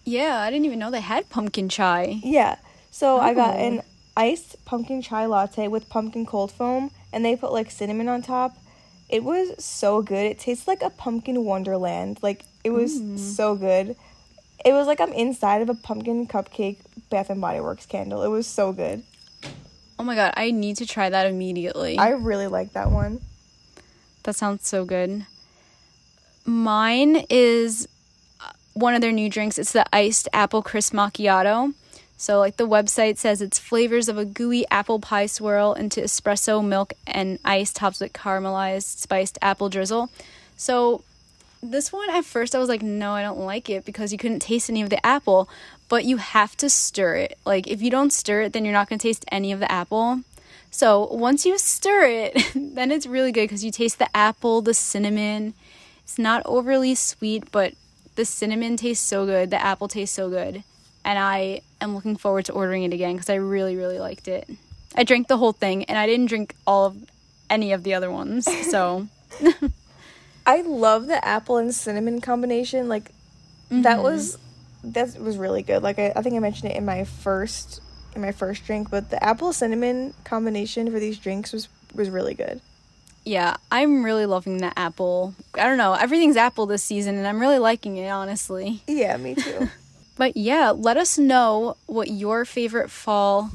Yeah, 0.05 0.39
I 0.39 0.49
didn't 0.49 0.65
even 0.65 0.79
know 0.79 0.91
they 0.91 1.01
had 1.01 1.29
pumpkin 1.29 1.67
chai. 1.67 2.21
Yeah. 2.23 2.55
So 2.91 3.19
I 3.19 3.33
got 3.33 3.55
Oh. 3.55 3.59
an 3.59 3.81
iced 4.17 4.63
pumpkin 4.65 5.01
chai 5.01 5.25
latte 5.25 5.67
with 5.67 5.89
pumpkin 5.89 6.25
cold 6.25 6.51
foam, 6.51 6.91
and 7.13 7.23
they 7.23 7.35
put 7.35 7.51
like 7.51 7.71
cinnamon 7.71 8.07
on 8.09 8.21
top. 8.21 8.57
It 9.09 9.23
was 9.23 9.63
so 9.63 10.01
good. 10.01 10.25
It 10.25 10.39
tastes 10.39 10.67
like 10.67 10.81
a 10.81 10.89
pumpkin 10.89 11.43
wonderland. 11.45 12.19
Like 12.21 12.43
it 12.63 12.69
was 12.71 13.01
so 13.35 13.55
good. 13.55 13.95
It 14.65 14.73
was 14.73 14.87
like 14.87 14.99
I'm 14.99 15.13
inside 15.13 15.61
of 15.61 15.69
a 15.69 15.73
pumpkin 15.73 16.27
cupcake 16.27 16.77
Bath 17.09 17.29
and 17.29 17.39
Body 17.41 17.59
Works 17.59 17.85
candle. 17.85 18.23
It 18.23 18.27
was 18.27 18.45
so 18.45 18.71
good. 18.73 19.03
Oh 19.97 20.03
my 20.03 20.15
god, 20.15 20.33
I 20.37 20.51
need 20.51 20.77
to 20.77 20.85
try 20.85 21.09
that 21.09 21.27
immediately. 21.27 21.97
I 21.97 22.09
really 22.09 22.47
like 22.47 22.73
that 22.73 22.91
one. 22.91 23.21
That 24.23 24.35
sounds 24.35 24.67
so 24.67 24.85
good. 24.85 25.25
Mine 26.45 27.25
is 27.29 27.87
uh, 28.41 28.51
one 28.73 28.95
of 28.95 29.01
their 29.01 29.11
new 29.11 29.29
drinks. 29.29 29.57
It's 29.57 29.71
the 29.71 29.85
iced 29.95 30.27
apple 30.33 30.61
crisp 30.61 30.93
macchiato. 30.93 31.73
So, 32.19 32.37
like 32.37 32.57
the 32.57 32.67
website 32.67 33.15
says, 33.15 33.41
it's 33.41 33.57
flavors 33.57 34.09
of 34.09 34.17
a 34.17 34.25
gooey 34.25 34.65
apple 34.69 34.99
pie 34.99 35.25
swirl 35.25 35.71
into 35.71 36.01
espresso, 36.01 36.61
milk, 36.61 36.91
and 37.07 37.39
ice 37.45 37.71
topped 37.71 38.01
with 38.01 38.11
caramelized 38.11 38.97
spiced 38.97 39.37
apple 39.41 39.69
drizzle. 39.69 40.09
So, 40.57 41.01
this 41.63 41.93
one 41.93 42.09
at 42.09 42.25
first 42.25 42.53
I 42.53 42.59
was 42.59 42.67
like, 42.67 42.81
no, 42.81 43.13
I 43.13 43.21
don't 43.21 43.39
like 43.39 43.69
it 43.69 43.85
because 43.85 44.11
you 44.11 44.17
couldn't 44.17 44.41
taste 44.41 44.69
any 44.69 44.81
of 44.81 44.89
the 44.89 45.03
apple, 45.05 45.47
but 45.87 46.03
you 46.03 46.17
have 46.17 46.57
to 46.57 46.69
stir 46.69 47.15
it. 47.15 47.37
Like, 47.45 47.67
if 47.67 47.81
you 47.81 47.89
don't 47.89 48.11
stir 48.11 48.41
it, 48.41 48.51
then 48.51 48.65
you're 48.65 48.73
not 48.73 48.89
going 48.89 48.99
to 48.99 49.07
taste 49.07 49.23
any 49.31 49.53
of 49.53 49.61
the 49.61 49.71
apple. 49.71 50.23
So, 50.71 51.07
once 51.13 51.45
you 51.45 51.57
stir 51.57 52.03
it, 52.03 52.51
then 52.53 52.91
it's 52.91 53.07
really 53.07 53.31
good 53.31 53.45
because 53.45 53.63
you 53.63 53.71
taste 53.71 53.97
the 53.97 54.13
apple, 54.13 54.61
the 54.61 54.73
cinnamon. 54.73 55.53
It's 56.03 56.19
not 56.19 56.41
overly 56.43 56.95
sweet, 56.95 57.49
but 57.49 57.75
the 58.15 58.25
cinnamon 58.25 58.75
tastes 58.75 59.07
so 59.07 59.25
good, 59.25 59.51
the 59.51 59.61
apple 59.61 59.87
tastes 59.87 60.17
so 60.17 60.29
good. 60.29 60.65
And 61.05 61.17
I 61.17 61.61
am 61.81 61.95
looking 61.95 62.17
forward 62.17 62.45
to 62.45 62.53
ordering 62.53 62.83
it 62.83 62.93
again 62.93 63.13
because 63.13 63.29
I 63.29 63.35
really, 63.35 63.75
really 63.75 63.99
liked 63.99 64.27
it. 64.27 64.49
I 64.95 65.03
drank 65.03 65.27
the 65.27 65.37
whole 65.37 65.53
thing 65.53 65.85
and 65.85 65.97
I 65.97 66.05
didn't 66.05 66.27
drink 66.27 66.55
all 66.67 66.85
of 66.85 66.97
any 67.49 67.71
of 67.71 67.83
the 67.83 67.93
other 67.93 68.11
ones. 68.11 68.47
So, 68.69 69.07
I 70.45 70.61
love 70.61 71.07
the 71.07 71.23
apple 71.23 71.57
and 71.57 71.73
cinnamon 71.73 72.21
combination. 72.21 72.89
Like 72.89 73.11
that 73.69 73.95
mm-hmm. 73.97 74.03
was 74.03 74.37
that 74.83 75.19
was 75.19 75.37
really 75.37 75.61
good. 75.61 75.83
Like 75.83 75.99
I, 75.99 76.13
I 76.15 76.21
think 76.21 76.35
I 76.35 76.39
mentioned 76.39 76.71
it 76.71 76.77
in 76.77 76.85
my 76.85 77.03
first 77.03 77.81
in 78.15 78.21
my 78.21 78.31
first 78.31 78.65
drink, 78.65 78.89
but 78.89 79.09
the 79.09 79.23
apple 79.23 79.53
cinnamon 79.53 80.13
combination 80.23 80.91
for 80.91 80.99
these 80.99 81.17
drinks 81.17 81.53
was 81.53 81.67
was 81.93 82.09
really 82.09 82.33
good. 82.33 82.61
yeah, 83.25 83.57
I'm 83.71 84.03
really 84.03 84.25
loving 84.25 84.57
the 84.57 84.77
apple. 84.77 85.35
I 85.53 85.65
don't 85.65 85.77
know, 85.77 85.93
everything's 85.93 86.37
apple 86.37 86.65
this 86.65 86.83
season 86.83 87.17
and 87.17 87.27
I'm 87.27 87.39
really 87.39 87.59
liking 87.59 87.97
it, 87.97 88.09
honestly. 88.09 88.81
Yeah, 88.87 89.17
me 89.17 89.35
too. 89.35 89.69
But 90.19 90.35
yeah, 90.35 90.71
let 90.71 90.97
us 90.97 91.17
know 91.17 91.77
what 91.85 92.09
your 92.11 92.43
favorite 92.43 92.91
fall 92.91 93.51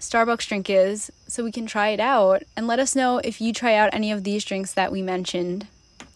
Starbucks 0.00 0.48
drink 0.48 0.68
is 0.68 1.12
so 1.28 1.44
we 1.44 1.52
can 1.52 1.66
try 1.66 1.90
it 1.90 2.00
out. 2.00 2.42
And 2.56 2.66
let 2.66 2.80
us 2.80 2.96
know 2.96 3.18
if 3.18 3.40
you 3.40 3.52
try 3.52 3.74
out 3.76 3.94
any 3.94 4.10
of 4.10 4.24
these 4.24 4.44
drinks 4.44 4.74
that 4.74 4.90
we 4.90 5.02
mentioned 5.02 5.68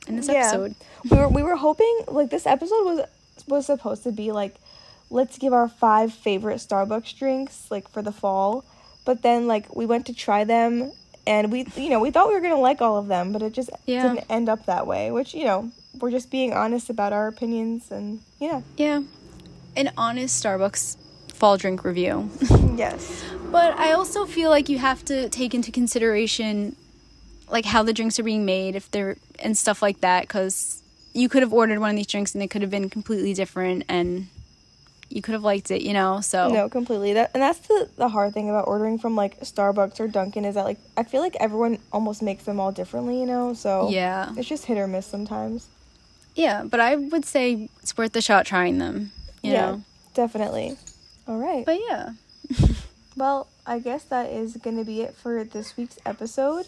in 0.08 0.16
this 0.16 0.26
Yeah. 0.28 0.40
episode. 0.48 0.74
we 1.08 1.16
were 1.16 1.28
we 1.28 1.42
were 1.44 1.54
hoping 1.54 2.00
like 2.08 2.28
this 2.30 2.44
episode 2.44 2.84
was 2.84 3.00
was 3.46 3.66
supposed 3.66 4.02
to 4.02 4.10
be 4.10 4.32
like 4.32 4.56
let's 5.10 5.38
give 5.38 5.52
our 5.52 5.68
five 5.68 6.12
favorite 6.12 6.56
Starbucks 6.58 7.16
drinks 7.16 7.70
like 7.70 7.88
for 7.88 8.02
the 8.02 8.12
fall. 8.12 8.64
But 9.04 9.22
then 9.22 9.46
like 9.46 9.74
we 9.76 9.86
went 9.86 10.06
to 10.06 10.12
try 10.12 10.42
them 10.42 10.90
and 11.24 11.52
we 11.52 11.66
you 11.76 11.88
know, 11.88 12.00
we 12.00 12.10
thought 12.10 12.26
we 12.28 12.34
were 12.34 12.40
going 12.40 12.54
to 12.54 12.60
like 12.60 12.80
all 12.82 12.98
of 12.98 13.06
them, 13.06 13.32
but 13.32 13.42
it 13.42 13.52
just 13.52 13.70
Yeah. 13.86 14.02
didn't 14.02 14.26
end 14.28 14.48
up 14.48 14.66
that 14.66 14.88
way, 14.88 15.12
which 15.12 15.34
you 15.34 15.44
know, 15.44 15.70
we're 16.00 16.10
just 16.10 16.32
being 16.32 16.52
honest 16.52 16.90
about 16.90 17.12
our 17.12 17.28
opinions 17.28 17.92
and 17.92 18.20
yeah. 18.40 18.62
Yeah. 18.76 19.02
An 19.78 19.92
honest 19.96 20.44
Starbucks 20.44 20.96
fall 21.32 21.56
drink 21.56 21.84
review. 21.84 22.28
Yes. 22.78 23.24
But 23.50 23.76
I 23.76 23.90
also 23.90 24.24
feel 24.24 24.50
like 24.50 24.68
you 24.68 24.78
have 24.78 25.04
to 25.06 25.28
take 25.30 25.52
into 25.52 25.72
consideration 25.72 26.76
like 27.48 27.64
how 27.64 27.82
the 27.82 27.92
drinks 27.92 28.20
are 28.20 28.22
being 28.22 28.44
made 28.44 28.76
if 28.76 28.88
they're 28.92 29.16
and 29.40 29.58
stuff 29.58 29.82
like 29.82 30.00
that 30.00 30.28
cuz 30.28 30.80
you 31.12 31.28
could 31.28 31.42
have 31.42 31.52
ordered 31.52 31.80
one 31.80 31.90
of 31.90 31.96
these 31.96 32.06
drinks 32.06 32.34
and 32.34 32.42
it 32.44 32.50
could 32.50 32.62
have 32.62 32.70
been 32.70 32.88
completely 32.88 33.34
different 33.34 33.82
and 33.88 34.28
you 35.08 35.22
could 35.22 35.32
have 35.32 35.42
liked 35.42 35.72
it, 35.72 35.82
you 35.82 35.92
know. 35.92 36.20
So 36.20 36.48
No, 36.50 36.68
completely. 36.68 37.14
That 37.14 37.32
and 37.34 37.42
that's 37.42 37.58
the 37.66 37.88
the 37.96 38.08
hard 38.08 38.32
thing 38.32 38.48
about 38.48 38.68
ordering 38.68 38.98
from 38.98 39.16
like 39.16 39.40
Starbucks 39.40 39.98
or 39.98 40.06
Dunkin' 40.06 40.44
is 40.44 40.54
that 40.54 40.64
like 40.64 40.78
I 40.96 41.02
feel 41.02 41.20
like 41.20 41.36
everyone 41.40 41.78
almost 41.92 42.22
makes 42.22 42.44
them 42.44 42.60
all 42.60 42.70
differently, 42.70 43.18
you 43.18 43.26
know. 43.26 43.54
So 43.54 43.88
yeah. 43.90 44.32
it's 44.36 44.48
just 44.48 44.66
hit 44.66 44.78
or 44.78 44.86
miss 44.86 45.06
sometimes. 45.06 45.68
Yeah, 46.34 46.62
but 46.64 46.78
I 46.78 46.94
would 46.94 47.24
say 47.24 47.68
it's 47.82 47.96
worth 47.96 48.12
the 48.12 48.22
shot 48.22 48.46
trying 48.46 48.78
them, 48.78 49.10
yeah, 49.42 49.52
know. 49.52 49.82
definitely. 50.14 50.76
All 51.26 51.38
right. 51.38 51.64
But 51.64 51.78
yeah. 51.88 52.10
Well, 53.18 53.48
I 53.66 53.80
guess 53.80 54.04
that 54.04 54.30
is 54.30 54.56
going 54.58 54.76
to 54.76 54.84
be 54.84 55.00
it 55.00 55.12
for 55.12 55.42
this 55.42 55.76
week's 55.76 55.98
episode. 56.06 56.66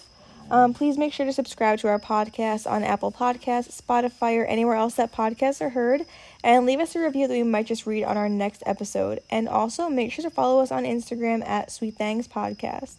Um, 0.50 0.74
please 0.74 0.98
make 0.98 1.12
sure 1.12 1.24
to 1.24 1.32
subscribe 1.32 1.78
to 1.78 1.88
our 1.88 2.00
podcast 2.00 2.68
on 2.68 2.82
Apple 2.82 3.12
Podcasts, 3.12 3.80
Spotify, 3.80 4.36
or 4.36 4.44
anywhere 4.46 4.74
else 4.74 4.94
that 4.94 5.12
podcasts 5.12 5.60
are 5.60 5.68
heard, 5.68 6.04
and 6.42 6.66
leave 6.66 6.80
us 6.80 6.96
a 6.96 6.98
review 6.98 7.28
that 7.28 7.34
we 7.34 7.44
might 7.44 7.66
just 7.66 7.86
read 7.86 8.02
on 8.02 8.16
our 8.16 8.28
next 8.28 8.64
episode. 8.66 9.20
And 9.30 9.48
also 9.48 9.88
make 9.88 10.10
sure 10.10 10.24
to 10.24 10.30
follow 10.30 10.60
us 10.60 10.72
on 10.72 10.82
Instagram 10.82 11.46
at 11.46 11.70
Sweet 11.70 11.94
Thangs 11.96 12.26
Podcast. 12.26 12.96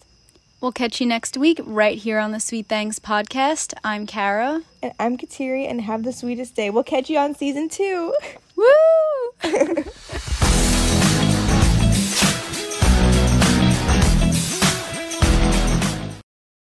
We'll 0.62 0.72
catch 0.72 1.02
you 1.02 1.08
next 1.08 1.36
week 1.36 1.60
right 1.66 1.98
here 1.98 2.20
on 2.20 2.32
the 2.32 2.40
Sweet 2.40 2.68
Things 2.68 3.00
podcast. 3.00 3.74
I'm 3.84 4.06
Kara. 4.06 4.62
And 4.82 4.94
I'm 4.98 5.18
Kateri, 5.18 5.70
and 5.70 5.82
have 5.82 6.04
the 6.04 6.14
sweetest 6.14 6.56
day. 6.56 6.70
We'll 6.70 6.84
catch 6.84 7.10
you 7.10 7.18
on 7.18 7.36
season 7.36 7.68
two. 7.68 8.16
Woo! 8.62 10.44